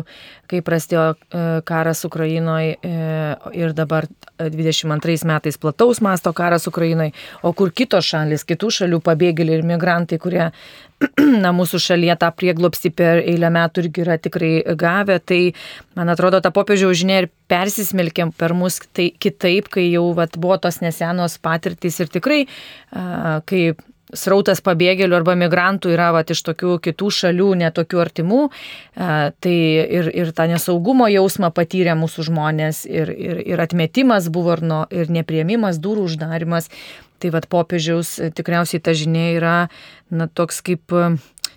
kai 0.46 0.62
prasidėjo 0.62 1.60
karas 1.66 2.04
Ukrainoje 2.06 2.78
ir 3.58 3.74
dabar 3.74 4.06
22 4.38 5.26
metais 5.26 5.58
plataus 5.58 6.00
masto 6.00 6.32
karas 6.32 6.68
Ukrainoje, 6.70 7.12
o 7.42 7.52
kur 7.52 7.74
kitos 7.74 8.06
šalis, 8.06 8.46
kitų 8.46 8.70
šalių 8.78 9.02
pabėgėliai 9.04 9.60
ir 9.60 9.68
migrantai, 9.74 10.18
kurie 10.22 10.52
na, 11.44 11.52
mūsų 11.54 11.80
šalyje 11.82 12.16
tą 12.20 12.30
prieglopstį 12.38 12.92
per 12.96 13.22
eilę 13.22 13.50
metų 13.54 13.84
irgi 13.84 14.04
yra 14.04 14.18
tikrai 14.22 14.52
gavę, 14.78 15.18
tai 15.20 15.40
man 15.98 16.12
atrodo, 16.12 16.40
ta 16.44 16.52
popiežiaus 16.54 17.00
žinia 17.00 17.22
ir 17.24 17.30
persismelkėm 17.50 18.34
per 18.38 18.54
mus 18.56 18.80
tai 18.96 19.10
kitaip, 19.12 19.70
kai 19.72 19.88
jau 19.88 20.06
vat, 20.16 20.38
buvo 20.40 20.58
tos 20.62 20.80
nesenos 20.84 21.36
patirtys 21.42 22.00
ir 22.02 22.12
tikrai, 22.14 22.44
kai 23.48 23.64
srautas 24.14 24.60
pabėgėlių 24.64 25.16
arba 25.16 25.34
migrantų 25.38 25.92
yra 25.94 26.10
vat, 26.14 26.30
iš 26.30 26.42
tokių 26.46 26.76
kitų 26.84 27.10
šalių, 27.18 27.48
netokių 27.64 28.02
artimų, 28.04 28.40
tai 28.94 29.54
ir, 29.98 30.10
ir 30.14 30.32
tą 30.36 30.46
nesaugumo 30.50 31.08
jausmą 31.10 31.50
patyrė 31.54 31.96
mūsų 31.98 32.28
žmonės, 32.30 32.84
ir, 32.90 33.10
ir, 33.10 33.40
ir 33.54 33.64
atmetimas 33.64 34.30
buvo, 34.32 34.54
ir, 34.58 34.64
no, 34.70 34.82
ir 34.94 35.10
nepriemimas, 35.12 35.80
durų 35.82 36.08
uždarimas. 36.10 36.70
Tai 37.22 37.30
vad 37.34 37.46
popiežiaus 37.48 38.16
tikriausiai 38.36 38.82
ta 38.84 38.92
žinia 38.96 39.30
yra 39.38 39.54
na, 40.12 40.26
toks 40.28 40.60
kaip 40.66 40.92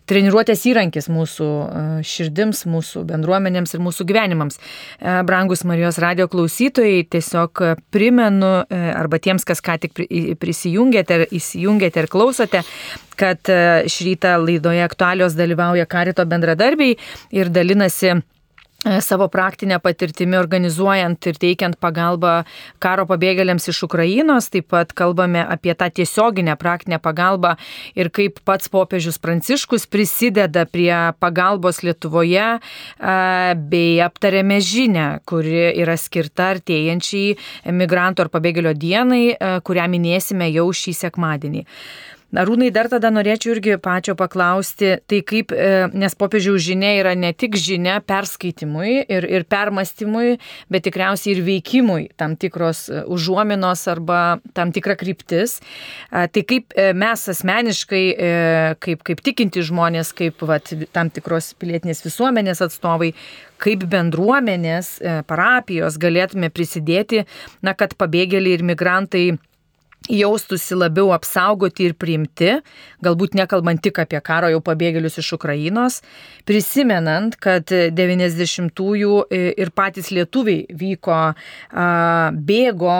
treniruotės 0.08 0.64
įrankis 0.70 1.10
mūsų 1.12 1.48
e, 1.48 1.82
širdims, 2.08 2.64
mūsų 2.70 3.04
bendruomenėms 3.10 3.76
ir 3.76 3.84
mūsų 3.84 4.08
gyvenimams. 4.08 4.60
E, 4.60 5.18
brangus 5.28 5.66
Marijos 5.68 6.00
radio 6.04 6.30
klausytojai, 6.32 7.04
tiesiog 7.12 7.64
primenu, 7.94 8.54
e, 8.64 8.80
arba 8.96 9.20
tiems, 9.24 9.46
kas 9.48 9.62
ką 9.64 9.78
tik 9.84 10.06
prisijungėte, 10.42 11.26
įsijungėte 11.36 12.06
ir 12.06 12.10
klausote, 12.12 12.64
kad 13.18 13.50
šį 13.90 14.12
rytą 14.12 14.38
laidoje 14.40 14.84
aktualios 14.86 15.36
dalyvauja 15.38 15.88
karito 15.90 16.26
bendradarbiai 16.30 17.00
ir 17.36 17.50
dalinasi 17.50 18.20
E, 18.20 18.37
savo 19.02 19.26
praktinę 19.32 19.80
patirtimį 19.82 20.38
organizuojant 20.38 21.28
ir 21.30 21.40
teikiant 21.42 21.78
pagalbą 21.82 22.44
karo 22.84 23.08
pabėgėliams 23.10 23.66
iš 23.72 23.84
Ukrainos. 23.88 24.52
Taip 24.54 24.70
pat 24.74 24.94
kalbame 24.98 25.42
apie 25.42 25.74
tą 25.76 25.90
tiesioginę 25.90 26.58
praktinę 26.62 27.00
pagalbą 27.02 27.56
ir 27.98 28.12
kaip 28.14 28.40
pats 28.46 28.70
popiežius 28.70 29.18
Pranciškus 29.18 29.88
prisideda 29.90 30.68
prie 30.70 30.94
pagalbos 31.20 31.82
Lietuvoje 31.84 32.46
e, 32.58 32.60
bei 33.58 33.98
aptarėme 34.06 34.60
žinę, 34.62 35.08
kuri 35.26 35.72
yra 35.74 35.98
skirta 35.98 36.52
artėjančiai 36.56 37.34
emigrantų 37.74 38.28
ar 38.28 38.32
pabėgėlio 38.34 38.76
dienai, 38.78 39.24
e, 39.34 39.56
kurią 39.66 39.90
minėsime 39.90 40.52
jau 40.54 40.70
šį 40.70 40.94
sekmadienį. 41.02 41.66
Arūnai, 42.36 42.74
dar 42.76 42.90
tada 42.92 43.08
norėčiau 43.08 43.54
irgi 43.54 43.78
pačio 43.80 44.12
paklausti, 44.20 44.98
tai 45.08 45.22
kaip, 45.24 45.54
e, 45.56 45.88
nes 45.96 46.16
popiežiaus 46.20 46.60
žinia 46.60 46.90
yra 47.00 47.14
ne 47.16 47.30
tik 47.32 47.56
žinia 47.56 48.02
perskaitimui 48.04 49.06
ir, 49.08 49.28
ir 49.32 49.46
permastymui, 49.48 50.36
bet 50.68 50.84
tikriausiai 50.90 51.38
ir 51.38 51.42
veikimui 51.48 52.10
tam 52.20 52.36
tikros 52.36 52.90
e, 52.92 53.06
užuominos 53.08 53.86
arba 53.88 54.42
tam 54.52 54.76
tikra 54.76 54.98
kryptis. 55.00 55.62
Tai 56.12 56.44
kaip 56.52 56.76
e, 56.76 56.92
mes 56.92 57.24
asmeniškai, 57.32 58.04
kaip, 58.84 59.08
kaip 59.08 59.24
tikinti 59.24 59.64
žmonės, 59.64 60.12
kaip 60.18 60.44
vat, 60.52 60.76
tam 60.92 61.08
tikros 61.14 61.54
pilietinės 61.56 62.04
visuomenės 62.04 62.66
atstovai, 62.68 63.14
kaip 63.64 63.88
bendruomenės, 63.88 64.98
parapijos 65.32 65.96
galėtume 66.02 66.52
prisidėti, 66.52 67.24
na, 67.64 67.72
kad 67.72 67.96
pabėgėliai 67.96 68.60
ir 68.60 68.68
migrantai 68.68 69.28
jaustųsi 70.10 70.78
labiau 70.78 71.12
apsaugoti 71.16 71.88
ir 71.88 71.96
priimti, 72.00 72.58
galbūt 73.04 73.36
nekalbant 73.38 73.82
tik 73.84 74.00
apie 74.04 74.20
karo 74.24 74.50
jau 74.52 74.62
pabėgėlius 74.64 75.20
iš 75.22 75.34
Ukrainos, 75.38 76.00
prisimenant, 76.48 77.36
kad 77.44 77.72
90-ųjų 77.72 79.20
ir 79.34 79.72
patys 79.76 80.12
lietuviai 80.16 80.66
vyko, 80.80 81.20
bėgo 82.52 82.98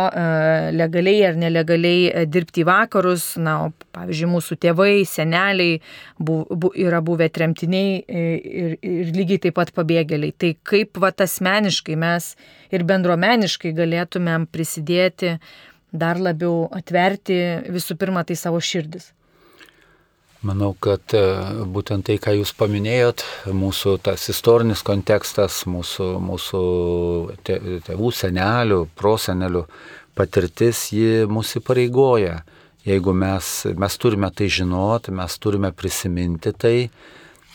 legaliai 0.78 1.24
ar 1.30 1.40
nelegaliai 1.40 2.26
dirbti 2.28 2.64
į 2.66 2.68
vakarus, 2.68 3.30
na, 3.42 3.58
o 3.68 3.88
pavyzdžiui, 3.96 4.32
mūsų 4.34 4.60
tėvai, 4.68 4.92
seneliai 5.08 5.80
bu, 6.20 6.44
bu, 6.50 6.74
yra 6.78 7.02
buvę 7.06 7.30
tremtiniai 7.34 8.02
ir, 8.04 8.78
ir 8.82 9.14
lygiai 9.16 9.48
taip 9.48 9.58
pat 9.60 9.74
pabėgėliai. 9.76 10.36
Tai 10.38 10.54
kaip 10.68 11.00
va 11.02 11.14
asmeniškai 11.18 11.96
mes 12.00 12.34
ir 12.74 12.84
bendruomeniškai 12.88 13.74
galėtumėm 13.78 14.48
prisidėti 14.52 15.38
dar 15.92 16.20
labiau 16.20 16.68
atverti 16.74 17.38
visų 17.72 17.98
pirma 18.00 18.24
tai 18.28 18.36
savo 18.40 18.60
širdis. 18.64 19.12
Manau, 20.46 20.76
kad 20.78 21.02
e, 21.18 21.22
būtent 21.74 22.06
tai, 22.06 22.20
ką 22.22 22.36
Jūs 22.38 22.52
paminėjot, 22.60 23.24
mūsų 23.58 23.96
tas 24.06 24.28
istorinis 24.30 24.84
kontekstas, 24.86 25.64
mūsų, 25.66 26.12
mūsų 26.22 26.62
tėvų, 27.48 28.12
senelių, 28.14 28.84
prosenelių 29.00 29.64
patirtis, 30.18 30.92
ji 30.94 31.26
mūsų 31.32 31.64
įpareigoja. 31.64 32.38
Jeigu 32.88 33.16
mes, 33.18 33.50
mes 33.76 33.98
turime 34.00 34.30
tai 34.32 34.48
žinoti, 34.54 35.12
mes 35.18 35.40
turime 35.42 35.74
prisiminti 35.76 36.54
tai. 36.54 36.76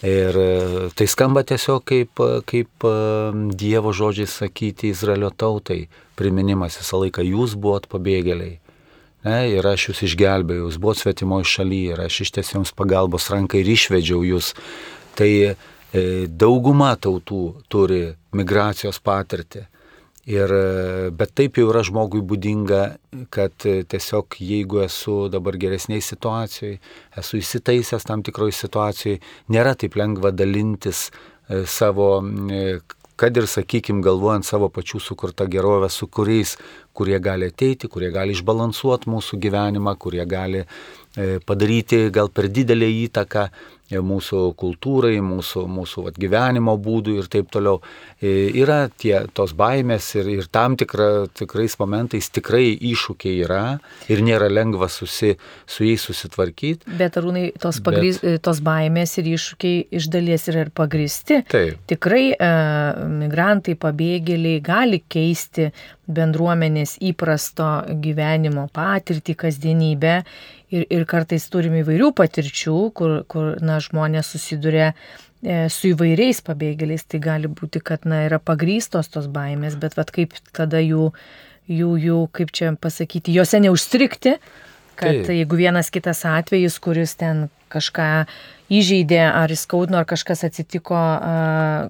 Ir 0.03 0.35
e, 0.35 0.89
tai 0.99 1.07
skamba 1.07 1.45
tiesiog 1.47 1.85
kaip, 1.87 2.23
kaip 2.51 2.87
e, 2.89 2.95
Dievo 3.55 3.93
žodžiai 3.95 4.27
sakyti 4.27 4.91
Izraelio 4.91 5.31
tautai 5.31 5.85
priminimas 6.19 6.81
visą 6.81 6.99
laiką, 7.05 7.23
jūs 7.23 7.55
buvot 7.55 7.87
pabėgėliai. 7.93 8.57
Ne, 9.23 9.37
ir 9.55 9.67
aš 9.71 9.93
jūs 9.93 10.01
išgelbėjau, 10.09 10.67
jūs 10.67 10.81
buvot 10.83 10.99
svetimoje 10.99 11.47
šalyje 11.47 11.95
ir 11.95 12.03
aš 12.03 12.19
ištiesiu 12.25 12.57
jums 12.59 12.75
pagalbos 12.75 13.29
ranką 13.31 13.61
ir 13.61 13.71
išvedžiau 13.77 14.25
jūs. 14.27 14.51
Tai 15.15 15.31
e, 15.31 15.55
dauguma 16.27 16.97
tautų 16.99 17.45
turi 17.71 18.03
migracijos 18.35 18.99
patirtį. 18.99 19.69
Ir, 20.31 20.53
bet 21.19 21.33
taip 21.35 21.59
jau 21.59 21.65
yra 21.73 21.81
žmogui 21.83 22.21
būdinga, 22.23 22.83
kad 23.35 23.57
tiesiog 23.59 24.37
jeigu 24.39 24.85
esu 24.85 25.27
dabar 25.33 25.59
geresniai 25.59 25.99
situacijai, 25.99 26.77
esu 27.19 27.41
įsitaisęs 27.41 28.07
tam 28.07 28.23
tikroje 28.23 28.55
situacijoje, 28.55 29.19
nėra 29.51 29.75
taip 29.75 29.99
lengva 29.99 30.31
dalintis 30.31 31.09
e, 31.11 31.65
savo, 31.67 32.23
e, 32.23 32.79
kad 33.19 33.35
ir, 33.35 33.51
sakykime, 33.51 33.99
galvojant 34.07 34.47
savo 34.47 34.71
pačių 34.71 35.03
sukurtą 35.03 35.49
gerovę 35.51 35.91
su 35.91 36.07
kuriais, 36.07 36.55
kurie 36.95 37.19
gali 37.19 37.51
ateiti, 37.51 37.91
kurie 37.91 38.15
gali 38.15 38.39
išbalansuoti 38.39 39.11
mūsų 39.11 39.43
gyvenimą, 39.43 39.97
kurie 39.99 40.23
gali 40.23 40.63
e, 40.63 41.41
padaryti 41.43 42.05
gal 42.15 42.31
per 42.31 42.47
didelę 42.47 42.87
įtaką 43.09 43.49
mūsų 44.01 44.43
kultūrai, 44.59 45.19
mūsų, 45.25 45.67
mūsų 45.69 46.07
vat, 46.07 46.19
gyvenimo 46.21 46.77
būdui 46.81 47.19
ir 47.21 47.29
taip 47.33 47.51
toliau. 47.53 47.83
Yra 48.23 48.87
tie, 48.89 49.15
tos 49.35 49.53
baimės 49.59 50.07
ir, 50.17 50.31
ir 50.31 50.49
tam 50.53 50.77
tikra, 50.81 51.27
tikrais 51.37 51.77
momentais 51.81 52.31
tikrai 52.33 52.71
iššūkiai 52.73 53.43
yra 53.45 53.63
ir 54.13 54.23
nėra 54.25 54.49
lengva 54.53 54.89
susi, 54.93 55.35
su 55.67 55.87
jais 55.87 56.05
susitvarkyti. 56.07 56.95
Bet 56.99 57.19
arūnai, 57.21 57.49
tos, 57.61 57.83
pagrys, 57.85 58.23
Bet... 58.23 58.41
tos 58.47 58.63
baimės 58.65 59.19
ir 59.21 59.33
iššūkiai 59.35 59.87
iš 59.99 60.09
dalies 60.13 60.49
yra 60.53 60.67
ir 60.67 60.73
pagristi. 60.75 61.43
Taip. 61.53 61.83
Tikrai 61.91 62.25
e, 62.33 62.53
migrantai, 63.23 63.77
pabėgėliai 63.81 64.63
gali 64.65 65.03
keisti 65.13 65.71
bendruomenės 66.13 66.97
įprasto 67.03 67.69
gyvenimo 68.03 68.67
patirtį, 68.75 69.37
kasdienybę 69.45 70.17
ir, 70.73 70.87
ir 70.89 71.05
kartais 71.09 71.47
turime 71.53 71.83
įvairių 71.83 72.11
patirčių, 72.19 72.77
kur, 72.97 73.17
kur 73.31 73.57
na, 73.65 73.79
žmonės 73.85 74.33
susiduria 74.35 74.93
e, 74.93 75.67
su 75.73 75.93
įvairiais 75.93 76.43
pabėgėliais, 76.47 77.07
tai 77.09 77.23
gali 77.23 77.51
būti, 77.51 77.83
kad 77.85 78.07
na, 78.09 78.25
yra 78.29 78.41
pagrystos 78.43 79.11
tos 79.13 79.29
baimės, 79.33 79.79
bet 79.81 79.97
vat, 79.99 80.13
kaip 80.15 80.37
tada 80.57 80.83
jų, 80.83 81.11
jų, 81.71 81.95
jų, 82.07 82.21
kaip 82.37 82.53
čia 82.55 82.75
pasakyti, 82.81 83.35
juose 83.37 83.63
neužstrikti, 83.63 84.37
kad 84.99 85.23
Taip. 85.23 85.33
jeigu 85.33 85.59
vienas 85.59 85.91
kitas 85.91 86.25
atvejis, 86.29 86.77
kuris 86.83 87.17
ten 87.19 87.49
kažką 87.73 88.27
įžeidė 88.73 89.25
ar 89.31 89.53
įskaudino, 89.53 90.03
ar 90.03 90.07
kažkas 90.09 90.45
atsitiko, 90.49 91.01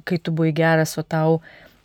kai 0.07 0.19
tu 0.23 0.35
buvai 0.35 0.55
geras, 0.55 0.95
o 0.99 1.03
tau 1.03 1.41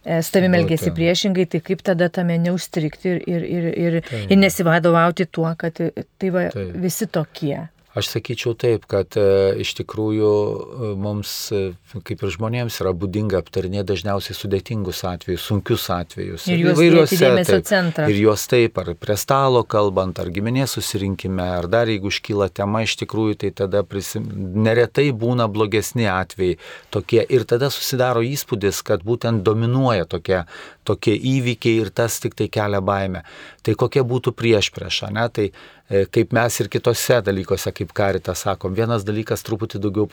E, 0.08 0.22
su 0.24 0.32
tavimi 0.32 0.56
elgesi 0.62 0.92
priešingai, 0.96 1.44
tai 1.52 1.60
kaip 1.60 1.82
tada 1.84 2.08
tame 2.14 2.38
neužstrikti 2.40 3.10
ir, 3.12 3.18
ir, 3.28 3.42
ir, 3.44 3.66
ir, 3.76 3.98
ir 4.32 4.40
nesivadovauti 4.40 5.26
tuo, 5.36 5.50
kad 5.60 5.76
tai 5.76 6.30
va, 6.32 6.46
tai. 6.54 6.70
visi 6.86 7.10
tokie. 7.12 7.58
Aš 7.98 8.12
sakyčiau 8.14 8.54
taip, 8.54 8.84
kad 8.90 9.16
e, 9.18 9.24
iš 9.64 9.72
tikrųjų 9.80 10.30
e, 10.30 10.90
mums, 11.02 11.32
e, 11.56 11.62
kaip 12.06 12.22
ir 12.22 12.34
žmonėms, 12.36 12.76
yra 12.84 12.92
būdinga 12.94 13.40
aptarinėti 13.42 13.88
dažniausiai 13.90 14.38
sudėtingus 14.38 15.02
atvejus, 15.08 15.46
sunkius 15.50 15.88
atvejus. 15.96 16.46
Ir 16.52 16.62
juos 16.62 17.14
dėmesio 17.18 17.60
centrą. 17.66 18.06
Ir 18.12 18.20
juos 18.22 18.44
taip, 18.52 18.78
ar 18.84 18.92
prie 19.02 19.18
stalo 19.18 19.64
kalbant, 19.66 20.22
ar 20.22 20.30
giminės 20.34 20.78
susirinkime, 20.78 21.42
ar 21.58 21.70
dar 21.72 21.90
jeigu 21.90 22.12
iškyla 22.14 22.52
tema, 22.54 22.84
iš 22.86 23.00
tikrųjų, 23.02 23.40
tai 23.42 23.54
tada 23.64 23.82
prisim... 23.88 24.30
neretai 24.68 25.10
būna 25.10 25.50
blogesni 25.50 26.06
atvejai 26.12 26.60
tokie. 26.94 27.24
Ir 27.26 27.48
tada 27.50 27.72
susidaro 27.74 28.22
įspūdis, 28.22 28.84
kad 28.86 29.02
būtent 29.08 29.42
dominuoja 29.48 30.06
tokie, 30.06 30.44
tokie 30.88 31.16
įvykiai 31.36 31.84
ir 31.84 31.92
tas 31.96 32.20
tik 32.24 32.38
tai 32.40 32.48
kelia 32.54 32.82
baimę. 32.82 33.24
Tai 33.64 33.76
kokia 33.80 34.06
būtų 34.08 34.34
prieš 34.38 34.72
priešą, 34.76 35.12
ne? 35.16 35.28
Tai 35.34 35.50
E, 35.88 36.04
kaip 36.12 36.34
mes 36.36 36.56
ir 36.60 36.68
kitose 36.68 37.22
dalykuose, 37.24 37.72
kaip 37.72 37.94
karita 37.96 38.34
sakom, 38.36 38.74
vienas 38.76 39.06
dalykas 39.08 39.46
truputį 39.48 39.80
daugiau 39.86 40.08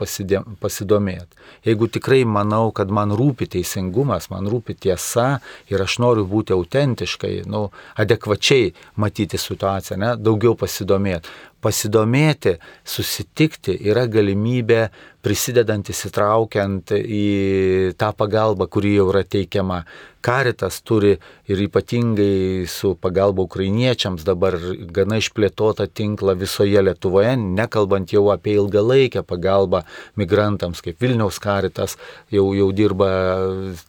pasidomėti. 0.63 1.41
Jeigu 1.67 1.89
tikrai 1.97 2.21
manau, 2.31 2.69
kad 2.71 2.93
man 2.95 3.11
rūpi 3.19 3.49
teisingumas, 3.57 4.29
man 4.31 4.47
rūpi 4.53 4.77
tiesa 4.87 5.41
ir 5.73 5.83
aš 5.83 5.97
noriu 6.05 6.29
būti 6.31 6.55
autentiškai, 6.55 7.33
nu, 7.51 7.65
adekvačiai 7.99 8.71
matyti 9.03 9.41
situaciją, 9.41 9.99
ne, 9.99 10.13
daugiau 10.15 10.55
pasidomėti. 10.61 11.35
Pasidomėti, 11.65 12.55
susitikti 12.87 13.75
yra 13.91 14.07
galimybė 14.07 14.85
prisidedant 15.25 15.89
įsitraukiant 15.91 16.95
į 16.95 17.95
tą 18.01 18.11
pagalbą, 18.17 18.69
kuri 18.69 18.97
jau 18.99 19.09
yra 19.13 19.25
teikiama 19.25 19.85
Karitas 20.25 20.79
turi 20.81 21.19
ir 21.53 21.59
ypatingai 21.67 22.65
su 22.65 22.95
pagalba 22.97 23.45
ukrainiečiams 23.45 24.25
dabar 24.25 24.55
gana 24.97 25.19
išplėtotą 25.21 25.85
tinklą 25.93 26.33
visoje 26.41 26.81
Lietuvoje, 26.81 27.35
nekalbant 27.37 28.15
jau 28.15 28.31
apie 28.33 28.55
ilgalaikę 28.57 29.21
pagalbą 29.29 29.83
migrantams, 30.17 30.81
kaip 30.81 31.03
Vilniaus 31.05 31.37
Karitas 31.45 31.99
jau, 32.33 32.47
jau 32.57 32.71
dirba, 32.73 33.11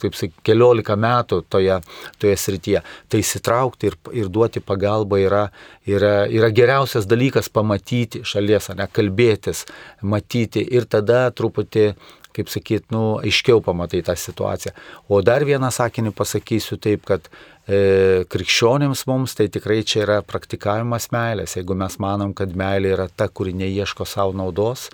taip 0.02 0.19
sakyti, 0.19 0.43
keliolika 0.50 0.98
metų 1.00 1.39
toje, 1.48 1.80
toje 2.19 2.36
srityje. 2.43 2.84
Tai 3.08 3.24
įsitraukti 3.24 3.93
ir, 3.93 3.98
ir 4.12 4.28
duoti 4.28 4.60
pagalbą 4.60 5.21
yra, 5.24 5.45
yra, 5.88 6.13
yra 6.28 6.52
geriausias 6.52 7.08
dalykas 7.08 7.48
pamatyti 7.48 8.26
šalies, 8.28 8.74
ne 8.76 8.89
kalbėtis, 8.91 9.63
matyti 10.04 10.67
ir 10.67 10.84
tada 10.84 11.24
truputį 11.33 11.89
kaip 12.35 12.51
sakyt, 12.51 12.89
nu, 12.93 13.17
aiškiau 13.23 13.61
pamatai 13.63 14.01
tą 14.05 14.15
situaciją. 14.19 14.73
O 15.07 15.21
dar 15.25 15.45
vieną 15.47 15.69
sakinį 15.73 16.11
pasakysiu 16.17 16.77
taip, 16.81 17.05
kad 17.07 17.29
e, 17.29 18.25
krikščionėms 18.31 19.05
mums 19.09 19.38
tai 19.38 19.47
tikrai 19.53 19.81
čia 19.88 20.03
yra 20.03 20.17
praktikavimas 20.25 21.09
meilės. 21.15 21.55
Jeigu 21.59 21.77
mes 21.79 21.95
manom, 22.03 22.35
kad 22.38 22.51
meilė 22.57 22.91
yra 22.97 23.07
ta, 23.07 23.29
kuri 23.29 23.55
neieško 23.55 24.07
savo 24.09 24.35
naudos, 24.35 24.89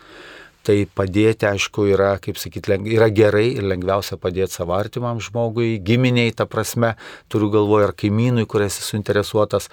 tai 0.68 0.84
padėti, 0.86 1.48
aišku, 1.50 1.88
yra, 1.96 2.14
kaip 2.22 2.38
sakyti, 2.38 2.78
yra 2.94 3.10
gerai 3.10 3.48
ir 3.56 3.66
lengviausia 3.66 4.20
padėti 4.22 4.60
savo 4.60 4.78
artimam 4.78 5.22
žmogui, 5.24 5.80
giminiai, 5.82 6.36
ta 6.38 6.46
prasme, 6.46 6.94
turiu 7.34 7.50
galvoje, 7.54 7.90
ar 7.90 7.98
kaimynui, 7.98 8.46
kuris 8.50 8.78
esi 8.78 8.92
suinteresuotas. 8.92 9.72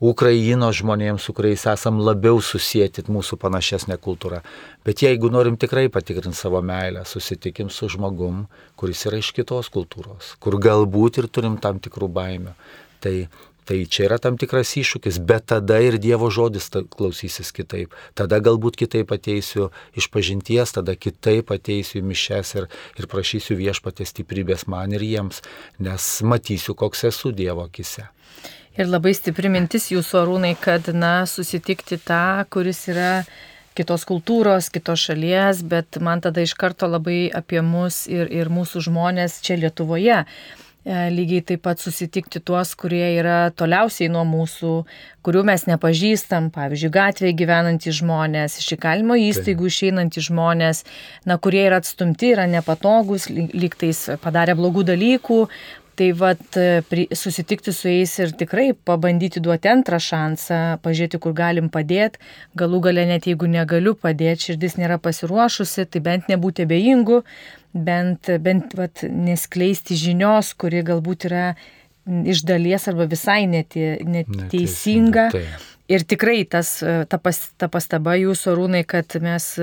Ukrainos 0.00 0.78
žmonėms, 0.78 1.26
su 1.26 1.34
kuriais 1.36 1.66
esam 1.68 1.98
labiau 2.00 2.38
susijęti 2.40 3.04
mūsų 3.12 3.36
panašesnė 3.42 3.98
kultūra. 4.00 4.38
Bet 4.86 5.02
jeigu 5.04 5.28
norim 5.28 5.58
tikrai 5.60 5.90
patikrinti 5.92 6.38
savo 6.38 6.62
meilę, 6.64 7.02
susitikim 7.04 7.68
su 7.68 7.90
žmogum, 7.92 8.46
kuris 8.80 9.04
yra 9.10 9.18
iš 9.20 9.34
kitos 9.36 9.68
kultūros, 9.68 10.38
kur 10.40 10.56
galbūt 10.56 11.20
ir 11.20 11.28
turim 11.28 11.58
tam 11.60 11.82
tikrų 11.84 12.08
baimių. 12.16 12.54
Tai, 13.04 13.12
tai 13.68 13.76
čia 13.92 14.06
yra 14.06 14.16
tam 14.24 14.38
tikras 14.40 14.72
iššūkis, 14.80 15.18
bet 15.20 15.50
tada 15.52 15.76
ir 15.84 15.98
Dievo 16.00 16.30
žodis 16.32 16.70
klausysis 16.72 17.52
kitaip. 17.52 17.92
Tada 18.16 18.38
galbūt 18.40 18.78
kitaip 18.80 19.12
ateisiu 19.12 19.68
iš 19.92 20.08
pažinties, 20.08 20.72
tada 20.78 20.94
kitaip 20.96 21.52
ateisiu 21.52 22.00
į 22.00 22.06
mišes 22.08 22.54
ir, 22.56 22.70
ir 22.96 23.10
prašysiu 23.12 23.58
viešpatės 23.60 24.14
stiprybės 24.14 24.64
man 24.64 24.96
ir 24.96 25.04
jiems, 25.04 25.42
nes 25.76 26.08
matysiu, 26.24 26.72
koks 26.72 27.04
esu 27.12 27.34
Dievo 27.36 27.68
akise. 27.68 28.08
Ir 28.78 28.86
labai 28.86 29.10
stipri 29.18 29.50
mintis 29.50 29.88
jūsų 29.90 30.20
arūnai, 30.20 30.52
kad, 30.54 30.92
na, 30.94 31.24
susitikti 31.26 31.98
tą, 32.06 32.46
kuris 32.54 32.84
yra 32.92 33.24
kitos 33.74 34.04
kultūros, 34.06 34.68
kitos 34.70 35.08
šalies, 35.08 35.64
bet 35.66 35.98
man 35.98 36.22
tada 36.22 36.44
iš 36.44 36.54
karto 36.54 36.86
labai 36.86 37.24
apie 37.34 37.64
mus 37.66 38.04
ir, 38.06 38.30
ir 38.30 38.50
mūsų 38.52 38.84
žmonės 38.86 39.40
čia 39.42 39.58
Lietuvoje. 39.58 40.20
E, 40.80 40.94
lygiai 41.12 41.42
taip 41.44 41.64
pat 41.66 41.82
susitikti 41.82 42.40
tuos, 42.40 42.70
kurie 42.78 43.02
yra 43.18 43.50
toliausiai 43.52 44.08
nuo 44.08 44.22
mūsų, 44.24 44.70
kurių 45.26 45.42
mes 45.50 45.66
nepažįstam, 45.68 46.48
pavyzdžiui, 46.54 46.92
gatvėje 46.94 47.36
gyvenantys 47.42 47.98
žmonės, 47.98 48.56
iš 48.62 48.76
įkalimo 48.78 49.18
įstaigų 49.18 49.68
išeinantys 49.68 50.30
žmonės, 50.30 50.86
na, 51.28 51.36
kurie 51.42 51.66
yra 51.66 51.82
atstumti, 51.82 52.30
yra 52.32 52.46
nepatogus, 52.48 53.28
lyg 53.34 53.76
tais 53.82 54.06
padarė 54.22 54.56
blogų 54.56 54.86
dalykų, 54.94 55.42
Tai 55.98 56.08
vat 56.16 56.58
susitikti 57.18 57.72
su 57.76 57.90
jais 57.90 58.12
ir 58.22 58.30
tikrai 58.38 58.70
pabandyti 58.72 59.42
duoti 59.42 59.68
antrą 59.68 59.98
šansą, 60.00 60.60
pažiūrėti, 60.84 61.20
kur 61.20 61.34
galim 61.36 61.68
padėti, 61.72 62.20
galų 62.56 62.80
gale 62.86 63.04
net 63.08 63.26
jeigu 63.28 63.50
negaliu 63.50 63.96
padėti, 63.98 64.50
širdis 64.50 64.78
nėra 64.80 65.00
pasiruošusi, 65.02 65.84
tai 65.90 66.00
bent 66.04 66.30
nebūti 66.32 66.64
abejingu, 66.64 67.20
bent, 67.74 68.32
bent 68.40 68.74
vat, 68.78 69.04
neskleisti 69.04 69.98
žinios, 69.98 70.54
kuri 70.54 70.84
galbūt 70.86 71.28
yra 71.28 71.44
iš 72.06 72.44
dalies 72.48 72.88
arba 72.90 73.06
visai 73.10 73.44
neteisinga. 73.50 75.28
Tai. 75.34 75.44
Ir 75.90 76.04
tikrai 76.06 76.44
tas, 76.46 76.76
ta, 77.10 77.18
pas, 77.18 77.38
ta 77.58 77.66
pastaba 77.66 78.14
jūsų 78.14 78.54
rūnai, 78.54 78.84
kad 78.86 79.16
mes 79.22 79.56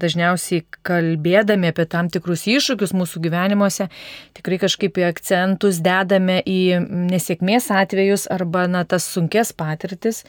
dažniausiai 0.00 0.64
kalbėdami 0.86 1.70
apie 1.70 1.86
tam 1.90 2.10
tikrus 2.12 2.46
iššūkius 2.50 2.94
mūsų 2.96 3.22
gyvenimuose, 3.26 3.88
tikrai 4.36 4.58
kažkaip 4.62 4.98
akcentus 5.08 5.80
dedame 5.84 6.40
į 6.40 6.60
nesėkmės 7.12 7.70
atvejus 7.74 8.28
arba 8.32 8.66
na, 8.70 8.84
tas 8.88 9.06
sunkes 9.10 9.54
patirtis, 9.56 10.24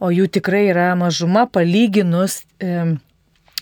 o 0.00 0.12
jų 0.12 0.28
tikrai 0.38 0.68
yra 0.70 0.92
mažuma 0.98 1.46
palyginus. 1.50 2.42
E, 2.60 2.96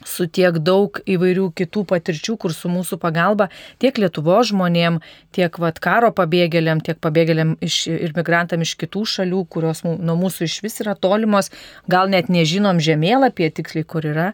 su 0.02 0.26
tiek 0.28 0.58
daug 0.62 0.98
įvairių 1.08 1.48
kitų 1.56 1.84
patirčių, 1.88 2.36
kur 2.40 2.54
su 2.54 2.70
mūsų 2.72 2.98
pagalba 3.02 3.48
tiek 3.82 3.96
Lietuvo 4.00 4.40
žmonėm, 4.46 5.00
tiek 5.34 5.58
vat, 5.62 5.80
karo 5.82 6.10
pabėgėliam, 6.14 6.82
tiek 6.84 6.98
pabėgėliam 7.02 7.54
iš, 7.64 7.84
ir 7.88 8.14
migrantam 8.16 8.64
iš 8.66 8.74
kitų 8.80 9.04
šalių, 9.14 9.44
kurios 9.50 9.84
nuo 9.84 10.18
mūsų 10.20 10.48
iš 10.48 10.60
vis 10.66 10.80
yra 10.84 10.96
tolimos, 10.98 11.50
gal 11.90 12.12
net 12.12 12.30
nežinom 12.32 12.82
žemėlapyje 12.82 13.54
tiksliai, 13.60 13.88
kur 13.88 14.06
yra. 14.10 14.32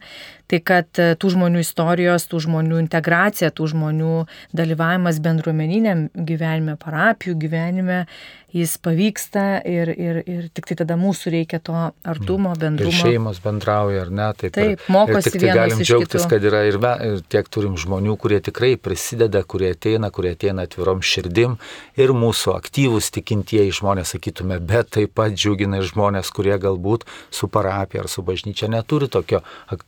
Tai 0.50 0.58
kad 0.66 0.98
e, 0.98 1.12
tų 1.20 1.34
žmonių 1.36 1.62
istorijos, 1.62 2.26
tų 2.30 2.42
žmonių 2.46 2.80
integracija, 2.82 3.52
tų 3.54 3.70
žmonių 3.74 4.14
dalyvavimas 4.56 5.20
bendruomeniniam 5.22 6.08
gyvenime, 6.14 6.74
parapijų 6.80 7.36
gyvenime 7.44 8.04
jis 8.52 8.78
pavyksta 8.82 9.60
ir, 9.66 9.90
ir, 9.94 10.20
ir 10.26 10.46
tik 10.54 10.66
tai 10.70 10.76
tada 10.82 10.96
mūsų 10.98 11.32
reikia 11.34 11.60
to 11.62 11.74
artumo, 11.76 12.52
bendrumo. 12.58 12.90
Ir 12.90 13.14
šeimos 13.14 13.38
bendrauja, 13.44 14.04
ar 14.06 14.10
ne? 14.10 14.28
Taip, 14.40 14.54
taip 14.56 14.86
mokosi 14.90 15.30
ir 15.30 15.36
tik 15.36 15.44
tai 15.44 15.54
galim 15.54 15.82
džiaugtis, 15.82 16.24
kitų. 16.24 16.30
kad 16.32 16.46
yra 16.50 16.62
ir, 16.66 16.78
me, 16.82 16.92
ir 17.06 17.22
tiek 17.30 17.50
turim 17.52 17.76
žmonių, 17.80 18.16
kurie 18.20 18.40
tikrai 18.44 18.72
prisideda, 18.80 19.44
kurie 19.46 19.70
ateina, 19.76 20.10
kurie 20.14 20.34
ateina 20.34 20.66
atvirom 20.66 21.02
širdim 21.04 21.56
ir 22.00 22.14
mūsų 22.16 22.56
aktyvūs 22.56 23.12
tikintieji 23.14 23.76
žmonės, 23.80 24.16
sakytume, 24.16 24.58
bet 24.58 24.90
taip 24.98 25.14
pat 25.18 25.36
džiugina 25.36 25.80
ir 25.80 25.86
žmonės, 25.90 26.32
kurie 26.34 26.56
galbūt 26.60 27.06
su 27.34 27.50
parapija 27.52 28.04
ar 28.04 28.10
su 28.10 28.24
bažnyčia 28.26 28.70
neturi 28.72 29.10
tokio 29.12 29.44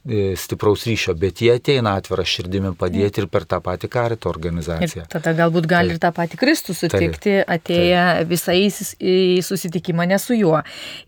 e, 0.06 0.36
stipraus 0.52 0.84
ryšio, 0.86 1.14
bet 1.16 1.40
jie 1.42 1.56
ateina 1.56 1.96
atvirą 1.98 2.24
širdimi 2.28 2.74
padėti 2.78 3.24
ir 3.24 3.28
per 3.32 3.46
tą 3.48 3.62
patį 3.64 3.88
karito 3.92 4.30
organizaciją. 4.30 5.06
Ir 5.06 5.10
tada 5.12 5.32
galbūt 5.38 5.66
gali 5.70 5.92
taip. 5.92 5.96
ir 5.96 6.02
tą 6.02 6.12
patį 6.16 6.40
Kristų 6.40 6.76
sutikti, 6.76 7.38
taip, 7.40 7.52
atėję 7.56 8.02
taip. 8.02 8.30
visą 8.30 8.54
eis 8.56 8.92
į 9.00 9.40
susitikimą 9.46 10.06
ne 10.10 10.18
su 10.20 10.36
juo. 10.36 10.60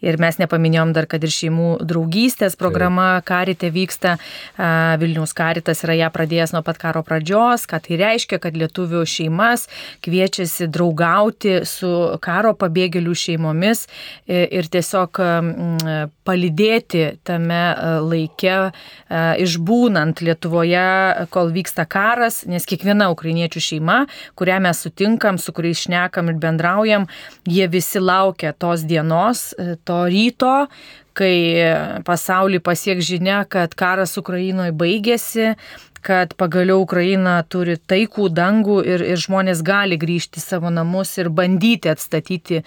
Ir 0.05 0.19
mes 0.23 0.41
nepaminėjom 0.41 0.95
dar, 0.97 1.09
kad 1.11 1.25
ir 1.25 1.33
šeimų 1.35 1.71
draugystės 1.85 2.57
programa 2.61 3.19
Taip. 3.21 3.29
Karite 3.35 3.71
vyksta, 3.73 4.17
Vilnius 5.01 5.35
Karitas 5.37 5.83
yra 5.85 5.97
ją 5.99 6.11
pradėjęs 6.15 6.55
nuo 6.55 6.63
pat 6.65 6.79
karo 6.81 7.03
pradžios, 7.07 7.67
ką 7.69 7.81
tai 7.85 7.99
reiškia, 8.01 8.39
kad 8.43 8.57
lietuvių 8.57 9.05
šeimas 9.09 9.67
kviečiasi 10.05 10.69
draugauti 10.73 11.61
su 11.69 11.91
karo 12.25 12.55
pabėgėlių 12.59 13.17
šeimomis 13.25 13.87
ir 14.27 14.71
tiesiog 14.73 15.21
palidėti 16.25 17.05
tame 17.27 17.61
laike, 18.05 18.57
išbūnant 19.45 20.23
Lietuvoje, 20.25 20.89
kol 21.35 21.53
vyksta 21.55 21.87
karas, 21.91 22.43
nes 22.51 22.67
kiekviena 22.69 23.11
ukrainiečių 23.13 23.65
šeima, 23.69 24.01
kurią 24.39 24.59
mes 24.65 24.83
sutinkam, 24.85 25.39
su 25.39 25.55
kuriais 25.57 25.85
šnekam 25.85 26.33
ir 26.33 26.41
bendraujam, 26.41 27.09
jie 27.49 27.69
visi 27.71 28.03
laukia 28.03 28.55
tos 28.57 28.87
dienos, 28.89 29.53
e, 29.59 29.77
to 29.85 30.05
ryto, 30.11 30.57
kai 31.15 32.03
pasaulį 32.07 32.59
pasiek 32.65 32.99
žinia, 32.99 33.45
kad 33.47 33.77
karas 33.79 34.17
Ukrainoje 34.19 34.75
baigėsi, 34.75 35.53
kad 36.05 36.35
pagaliau 36.37 36.83
Ukraina 36.85 37.39
turi 37.49 37.77
taikų 37.81 38.29
dangų 38.37 38.79
ir, 38.85 39.05
ir 39.15 39.21
žmonės 39.21 39.63
gali 39.65 39.97
grįžti 40.01 40.41
į 40.41 40.45
savo 40.45 40.73
namus 40.73 41.15
ir 41.19 41.31
bandyti 41.33 41.89
atstatyti 41.93 42.61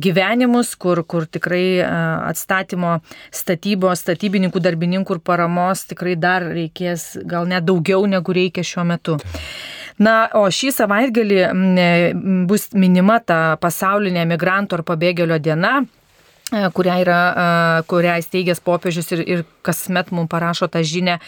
gyvenimus, 0.00 0.74
kur, 0.78 1.02
kur 1.02 1.26
tikrai 1.26 1.82
atstatymo 1.82 3.00
statybos, 3.34 4.04
statybininkų, 4.06 4.62
darbininkų 4.62 5.18
ir 5.18 5.24
paramos 5.26 5.84
tikrai 5.90 6.14
dar 6.20 6.46
reikės 6.54 7.14
gal 7.26 7.50
net 7.50 7.66
daugiau 7.66 8.06
negu 8.10 8.36
reikia 8.36 8.66
šiuo 8.66 8.86
metu. 8.94 9.18
Na, 9.98 10.14
o 10.34 10.46
šį 10.50 10.72
savaitgalį 10.74 11.42
bus 12.50 12.72
minima 12.74 13.20
ta 13.22 13.58
pasaulinė 13.62 14.24
migrantų 14.30 14.80
ar 14.80 14.86
pabėgėlio 14.88 15.38
diena 15.42 15.76
kurią, 16.52 16.98
yra, 17.02 17.20
e, 17.34 17.82
kurią 17.88 18.18
įsteigęs 18.20 18.60
popiežius 18.64 19.10
ir, 19.16 19.22
ir 19.26 19.42
kasmet 19.64 20.10
mums 20.12 20.28
parašo 20.30 20.68
tą 20.68 20.82
žinę. 20.84 21.18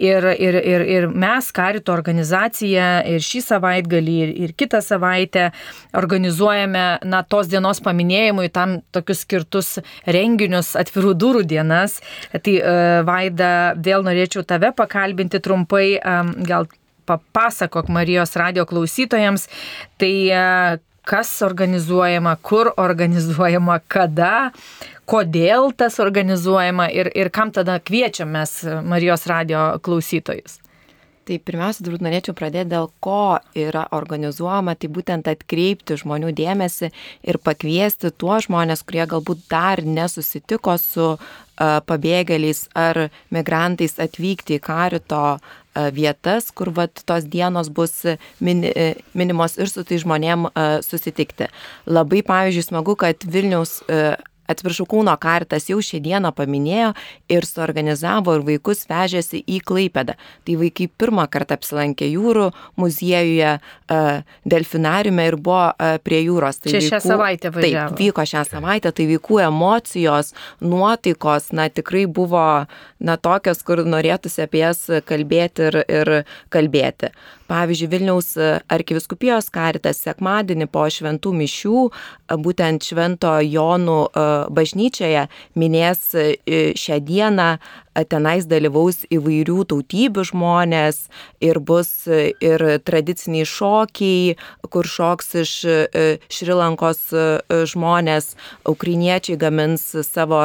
Ir, 0.00 0.24
ir, 0.32 0.56
ir, 0.56 0.84
ir 0.96 1.08
mes, 1.08 1.50
Karito 1.52 1.92
organizacija, 1.92 3.04
ir 3.06 3.22
šį 3.22 3.42
savaitgalį, 3.46 4.16
ir, 4.24 4.34
ir 4.46 4.54
kitą 4.58 4.82
savaitę 4.84 5.50
organizuojame 5.98 6.84
na, 7.04 7.22
tos 7.22 7.50
dienos 7.52 7.82
paminėjimui 7.84 8.48
tam 8.52 8.80
tokius 8.94 9.24
skirtus 9.26 9.74
renginius, 10.06 10.74
atvirų 10.80 11.14
durų 11.14 11.46
dienas. 11.48 12.00
Tai 12.32 12.54
e, 12.58 12.76
Vaida, 13.06 13.50
vėl 13.76 14.06
norėčiau 14.06 14.46
tave 14.46 14.72
pakalbinti 14.76 15.42
trumpai, 15.42 15.98
gal 16.48 16.70
papasakok 17.06 17.90
Marijos 17.92 18.36
radio 18.38 18.64
klausytojams, 18.66 19.48
tai 20.00 20.14
e, 20.30 20.42
kas 21.08 21.30
organizuojama, 21.42 22.36
kur 22.42 22.72
organizuojama, 22.76 23.80
kada, 23.88 24.50
kodėl 25.10 25.72
tas 25.76 25.98
organizuojama 26.02 26.88
ir, 26.94 27.10
ir 27.18 27.30
kam 27.34 27.52
tada 27.54 27.78
kviečiam 27.82 28.30
mes 28.32 28.60
Marijos 28.86 29.26
radio 29.30 29.72
klausytojus. 29.82 30.62
Tai 31.22 31.36
pirmiausia, 31.38 31.84
turbūt 31.86 32.02
norėčiau 32.02 32.34
pradėti 32.34 32.72
dėl 32.72 32.88
ko 33.02 33.38
yra 33.54 33.84
organizuojama, 33.94 34.74
tai 34.74 34.88
būtent 34.90 35.28
atkreipti 35.30 35.94
žmonių 36.00 36.32
dėmesį 36.34 36.90
ir 37.30 37.38
pakviesti 37.46 38.10
tuos 38.18 38.48
žmonės, 38.48 38.82
kurie 38.82 39.04
galbūt 39.06 39.44
dar 39.50 39.84
nesusitiko 39.86 40.74
su 40.82 41.12
pabėgėliais 41.86 42.64
ar 42.74 43.04
migrantais 43.30 43.94
atvykti 44.02 44.58
į 44.58 44.64
karito 44.66 45.22
vietas, 45.94 46.50
kur 46.54 46.72
vat, 46.76 47.04
tos 47.08 47.24
dienos 47.28 47.70
bus 47.72 48.02
mini, 48.40 48.72
e, 48.74 48.88
minimos 49.14 49.56
ir 49.58 49.70
su 49.70 49.84
tai 49.88 50.00
žmonėm 50.02 50.50
susitikti. 50.84 51.48
Labai, 51.86 52.22
pavyzdžiui, 52.28 52.66
smagu, 52.68 52.96
kad 53.00 53.24
Vilniaus 53.24 53.80
atsiprašau, 54.52 54.86
Kūno 54.92 55.14
kartas 55.20 55.68
jau 55.70 55.78
šią 55.82 56.00
dieną 56.04 56.32
paminėjo 56.36 56.92
ir 57.32 57.46
suorganizavo 57.48 58.36
ir 58.38 58.44
vaikus 58.46 58.84
vežėsi 58.90 59.42
į 59.48 59.60
Klaipėdą. 59.66 60.16
Tai 60.46 60.56
vaikai 60.60 60.88
pirmą 61.00 61.26
kartą 61.32 61.56
apsilankė 61.58 62.08
jūrų 62.12 62.50
muziejuje, 62.80 63.56
delfinariume 64.54 65.26
ir 65.30 65.38
buvo 65.40 65.72
prie 66.04 66.22
jūros. 66.26 66.62
Tai 66.62 66.74
Čia 66.74 66.80
vaikų, 66.80 66.90
šią 66.90 67.02
savaitę 67.06 67.52
važiavo. 67.54 67.92
Taip, 67.92 68.00
vyko 68.02 68.26
šią 68.32 68.44
savaitę, 68.50 68.94
tai 68.96 69.08
vaikų 69.10 69.42
emocijos, 69.48 70.32
nuotaikos, 70.62 71.50
na 71.56 71.68
tikrai 71.72 72.06
buvo, 72.06 72.46
na 73.02 73.18
tokios, 73.20 73.62
kur 73.66 73.84
norėtųsi 73.86 74.44
apie 74.46 74.64
jas 74.64 74.84
kalbėti 75.08 75.70
ir, 75.70 75.82
ir 75.88 76.14
kalbėti. 76.52 77.12
Pavyzdžiui, 77.52 77.90
Vilniaus 77.92 78.32
arkiviskupijos 78.72 79.50
karitas 79.52 79.98
sekmadienį 80.00 80.70
po 80.72 80.86
šventų 80.88 81.34
mišių, 81.36 81.82
būtent 82.40 82.86
švento 82.88 83.34
Jonų 83.44 83.98
bažnyčioje 84.56 85.26
minės 85.60 86.06
šią 86.82 86.98
dieną, 87.04 87.48
tenais 88.08 88.46
dalyvaus 88.48 89.02
įvairių 89.12 89.66
tautybių 89.68 90.24
žmonės 90.30 91.02
ir 91.44 91.60
bus 91.60 92.08
ir 92.08 92.64
tradiciniai 92.88 93.44
šokiai, 93.44 94.38
kur 94.72 94.88
šoks 94.88 95.34
iš 95.42 95.54
Šrilankos 96.32 97.04
žmonės, 97.74 98.32
ukrainiečiai 98.64 99.36
gamins 99.36 99.90
savo 100.08 100.40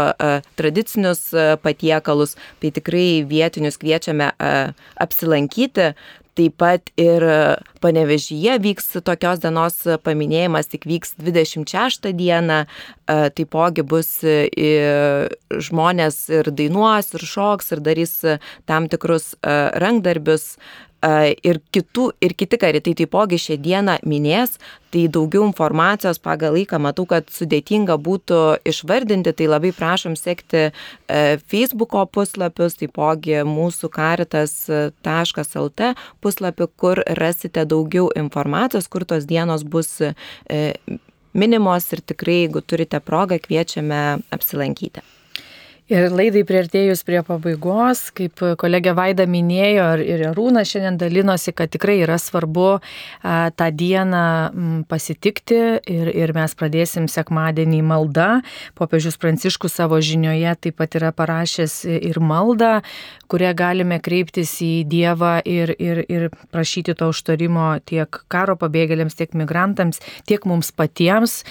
tradicinius 0.60 1.30
patiekalus, 1.64 2.36
tai 2.60 2.76
tikrai 2.76 3.10
vietinius 3.32 3.80
kviečiame 3.80 4.34
apsilankyti. 5.00 5.94
Taip 6.38 6.54
pat 6.62 6.92
ir 7.02 7.24
panevežyje 7.82 8.60
vyks 8.62 8.92
tokios 9.06 9.40
dienos 9.42 9.80
paminėjimas, 10.06 10.70
tik 10.70 10.86
vyks 10.86 11.16
26 11.18 12.12
dieną, 12.14 12.60
taipogi 13.08 13.82
bus 13.82 14.12
žmonės 15.68 16.20
ir 16.38 16.52
dainuos, 16.54 17.10
ir 17.18 17.26
šoks, 17.26 17.74
ir 17.74 17.82
darys 17.90 18.14
tam 18.70 18.86
tikrus 18.92 19.34
rankdarbius 19.42 20.52
ir, 21.04 21.60
kitų, 21.74 22.12
ir 22.22 22.34
kiti 22.38 22.58
karitai 22.60 22.94
taipogi 22.98 23.38
šią 23.42 23.58
dieną 23.62 23.98
minės, 24.08 24.58
tai 24.92 25.08
daugiau 25.12 25.46
informacijos 25.46 26.20
pagal 26.24 26.54
laiką 26.58 26.80
matau, 26.82 27.06
kad 27.10 27.30
sudėtinga 27.34 27.98
būtų 28.02 28.60
išvardinti, 28.68 29.34
tai 29.34 29.48
labai 29.48 29.72
prašom 29.76 30.16
sekti 30.18 30.72
Facebook'o 31.08 32.06
puslapius, 32.10 32.78
taipogi 32.80 33.44
mūsų 33.48 33.90
karitas.lt 33.94 35.82
puslapį, 36.22 36.70
kur 36.78 37.04
rasite 37.20 37.66
daugiau 37.66 38.10
informacijos, 38.16 38.88
kur 38.88 39.06
tos 39.06 39.26
dienos 39.30 39.64
bus 39.64 40.02
minimos 41.38 41.94
ir 41.94 42.02
tikrai, 42.02 42.42
jeigu 42.46 42.62
turite 42.66 43.00
progą, 43.04 43.38
kviečiame 43.44 44.24
apsilankyti. 44.34 45.17
Ir 45.88 46.10
laidai 46.12 46.42
prieartėjus 46.44 47.06
prie 47.08 47.22
pabaigos, 47.24 48.10
kaip 48.12 48.42
kolegė 48.60 48.92
Vaida 48.92 49.24
minėjo 49.24 49.86
ir 50.04 50.24
Arūna 50.34 50.66
šiandien 50.68 50.98
dalinosi, 51.00 51.54
kad 51.56 51.72
tikrai 51.72 52.02
yra 52.02 52.18
svarbu 52.20 52.82
tą 53.24 53.68
dieną 53.72 54.24
pasitikti 54.92 55.60
ir, 55.88 56.10
ir 56.12 56.34
mes 56.36 56.56
pradėsim 56.60 57.08
sekmadienį 57.08 57.80
maldą. 57.88 58.42
Popiežius 58.76 59.16
Pranciškus 59.22 59.78
savo 59.80 60.02
žinioje 60.04 60.58
taip 60.66 60.76
pat 60.82 60.98
yra 61.00 61.14
parašęs 61.16 61.78
ir 61.88 62.20
maldą, 62.20 62.82
kurią 63.32 63.54
galime 63.56 64.02
kreiptis 64.04 64.58
į 64.60 64.84
Dievą 64.92 65.38
ir, 65.48 65.72
ir, 65.72 66.04
ir 66.12 66.28
prašyti 66.52 66.98
to 67.00 67.14
užtarimo 67.16 67.70
tiek 67.88 68.12
karo 68.28 68.58
pabėgėliams, 68.60 69.16
tiek 69.16 69.32
migrantams, 69.40 70.04
tiek 70.28 70.44
mums 70.52 70.76
patiems 70.76 71.46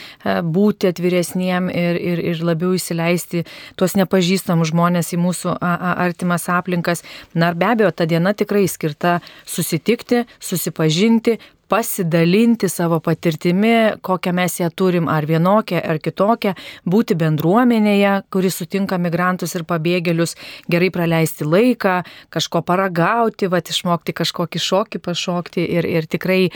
būti 0.45 0.93
atviresniem 0.93 1.73
ir, 1.73 1.97
ir, 1.97 2.25
ir 2.35 2.45
labiau 2.45 2.77
įsileisti 2.77 3.47
tuos 3.81 3.97
nepažįstamus 3.97 4.26
pažįstamus 4.27 4.73
žmonės 4.73 5.13
į 5.15 5.21
mūsų 5.23 5.55
artimas 5.63 6.49
aplinkas. 6.51 7.05
Na 7.35 7.53
ir 7.53 7.59
be 7.59 7.69
abejo, 7.71 7.93
ta 7.95 8.07
diena 8.11 8.35
tikrai 8.35 8.67
skirta 8.67 9.21
susitikti, 9.47 10.25
susipažinti, 10.43 11.39
pasidalinti 11.69 12.69
savo 12.69 13.01
patirtimi, 13.01 13.99
kokią 14.03 14.33
mes 14.37 14.61
ją 14.61 14.71
turim, 14.75 15.09
ar 15.09 15.27
vienokią, 15.27 15.81
ar 15.83 15.99
kitokią, 16.03 16.55
būti 16.87 17.17
bendruomenėje, 17.19 18.13
kuris 18.31 18.59
sutinka 18.61 18.99
migrantus 19.03 19.57
ir 19.59 19.67
pabėgėlius, 19.69 20.37
gerai 20.71 20.91
praleisti 20.95 21.47
laiką, 21.47 21.97
kažko 22.33 22.63
paragauti, 22.67 23.51
va, 23.51 23.61
išmokti 23.61 24.15
kažkokį 24.17 24.63
šokį 24.63 25.03
pašokti 25.03 25.65
ir, 25.77 25.87
ir 25.87 26.07
tikrai 26.11 26.41
e, 26.47 26.51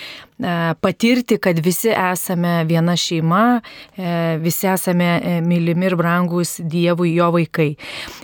patirti, 0.80 1.40
kad 1.42 1.58
visi 1.58 1.90
esame 1.90 2.60
viena 2.68 2.96
šeima, 2.96 3.60
e, 3.96 4.14
visi 4.42 4.70
esame 4.70 5.10
e, 5.18 5.34
mylimi 5.44 5.90
ir 5.90 5.98
brangus 5.98 6.58
Dievui 6.60 7.14
jo 7.16 7.30
vaikai. 7.34 7.72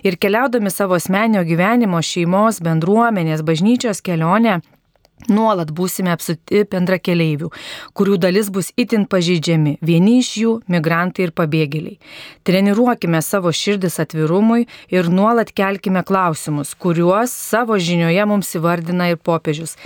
Ir 0.06 0.18
keliaudami 0.22 0.70
savo 0.70 0.96
asmenio 0.98 1.42
gyvenimo, 1.46 2.00
šeimos, 2.02 2.62
bendruomenės, 2.64 3.44
bažnyčios 3.46 4.02
kelionę, 4.04 4.60
Nuolat 5.32 5.70
būsime 5.72 6.12
apsuti 6.12 6.60
bendra 6.70 6.98
keleivių, 7.00 7.48
kurių 7.96 8.18
dalis 8.20 8.50
bus 8.52 8.68
itin 8.76 9.06
pažeidžiami, 9.10 9.78
vieni 9.80 10.18
iš 10.20 10.30
jų- 10.42 10.52
migrantai 10.74 11.24
ir 11.24 11.32
pabėgėliai. 11.32 11.98
Treniruokime 12.44 13.22
savo 13.22 13.48
širdis 13.48 13.98
atvirumui 13.98 14.66
ir 14.90 15.08
nuolat 15.08 15.52
kelkime 15.52 16.04
klausimus, 16.04 16.74
kuriuos 16.74 17.30
savo 17.32 17.74
žinioje 17.74 18.26
mums 18.26 18.54
įvardina 18.54 19.10
ir 19.10 19.16
popiežius. 19.16 19.76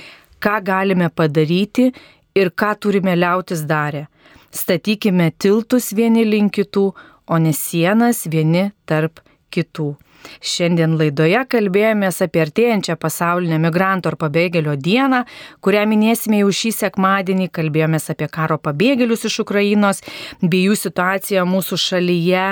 Ką 0.40 0.64
galime 0.64 1.08
padaryti 1.08 1.92
ir 2.34 2.50
ką 2.50 2.74
turime 2.80 3.14
liautis 3.16 3.62
darę. 3.62 4.08
Statykime 4.50 5.32
tiltus 5.38 5.92
vieni 5.92 6.24
link 6.24 6.52
kitų, 6.52 6.92
o 7.28 7.38
ne 7.38 7.52
sienas 7.52 8.26
vieni 8.26 8.72
tarp 8.84 9.20
kitų. 9.52 9.96
Šiandien 10.40 10.96
laidoje 11.00 11.42
kalbėjomės 11.50 12.20
apie 12.24 12.42
artėjančią 12.44 12.96
pasaulinę 13.00 13.58
migrantų 13.62 14.12
ar 14.12 14.16
pabėgėlio 14.20 14.76
dieną, 14.80 15.22
kurią 15.64 15.84
minėsime 15.90 16.40
jau 16.42 16.50
šį 16.60 16.72
sekmadienį. 16.76 17.50
Kalbėjomės 17.54 18.10
apie 18.14 18.28
karo 18.32 18.58
pabėgėlius 18.62 19.26
iš 19.28 19.40
Ukrainos 19.44 20.02
bei 20.40 20.64
jų 20.66 20.76
situaciją 20.78 21.44
mūsų 21.48 21.78
šalyje 21.80 22.46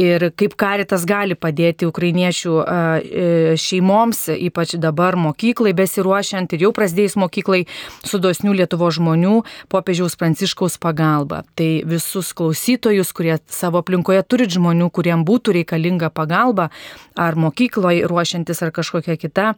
ir 0.00 0.26
kaip 0.36 0.56
karitas 0.60 1.06
gali 1.08 1.36
padėti 1.38 1.88
ukrainiečių 1.88 2.54
e, 2.60 3.56
šeimoms, 3.60 4.26
ypač 4.36 4.76
dabar 4.80 5.18
mokyklai 5.20 5.74
besiruošiant 5.76 6.56
ir 6.56 6.66
jau 6.66 6.72
prasidėjus 6.76 7.16
mokyklai 7.20 7.64
su 8.04 8.20
dosnių 8.22 8.56
Lietuvo 8.60 8.90
žmonių 8.92 9.40
popiežiaus 9.72 10.16
Pranciškaus 10.20 10.76
pagalba. 10.82 11.42
Tai 11.58 11.70
visus 11.88 12.32
klausytojus, 12.36 13.12
kurie 13.16 13.38
savo 13.50 13.80
aplinkoje 13.80 14.22
turi 14.28 14.48
žmonių, 14.50 14.90
kuriem 14.94 15.24
būtų 15.28 15.56
reikalinga 15.60 16.10
pagalba, 16.14 16.70
ar 17.16 17.38
mokykloje 17.38 18.06
ruošiantis 18.10 18.62
ar 18.62 18.72
kažkokia 18.74 19.16
kita. 19.20 19.54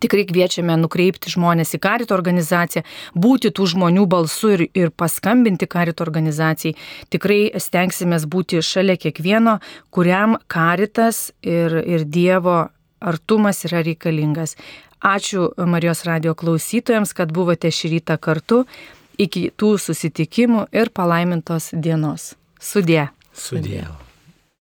Tikrai 0.00 0.24
kviečiame 0.24 0.72
nukreipti 0.80 1.28
žmonės 1.34 1.74
į 1.76 1.80
karito 1.84 2.14
organizaciją, 2.16 2.80
būti 3.12 3.50
tų 3.52 3.66
žmonių 3.74 4.06
balsu 4.08 4.54
ir, 4.54 4.62
ir 4.72 4.92
paskambinti 4.96 5.68
karito 5.68 6.04
organizacijai. 6.06 6.78
Tikrai 7.12 7.52
stengsimės 7.60 8.24
būti 8.24 8.62
šalia 8.64 8.96
kiekvieno, 8.96 9.58
kuriam 9.92 10.38
karitas 10.48 11.30
ir, 11.44 11.76
ir 11.84 12.06
Dievo 12.08 12.70
artumas 13.04 13.66
yra 13.68 13.82
reikalingas. 13.84 14.56
Ačiū 15.02 15.50
Marijos 15.58 16.06
radio 16.08 16.32
klausytojams, 16.38 17.12
kad 17.12 17.34
buvote 17.34 17.68
šį 17.68 17.96
rytą 17.98 18.16
kartu. 18.22 18.62
Iki 19.20 19.50
tų 19.60 19.74
susitikimų 19.76 20.70
ir 20.72 20.88
palaimintos 20.94 21.68
dienos. 21.76 22.32
Sudė. 22.56 23.10
Sudė. 23.34 23.82
Sudė. 23.82 24.01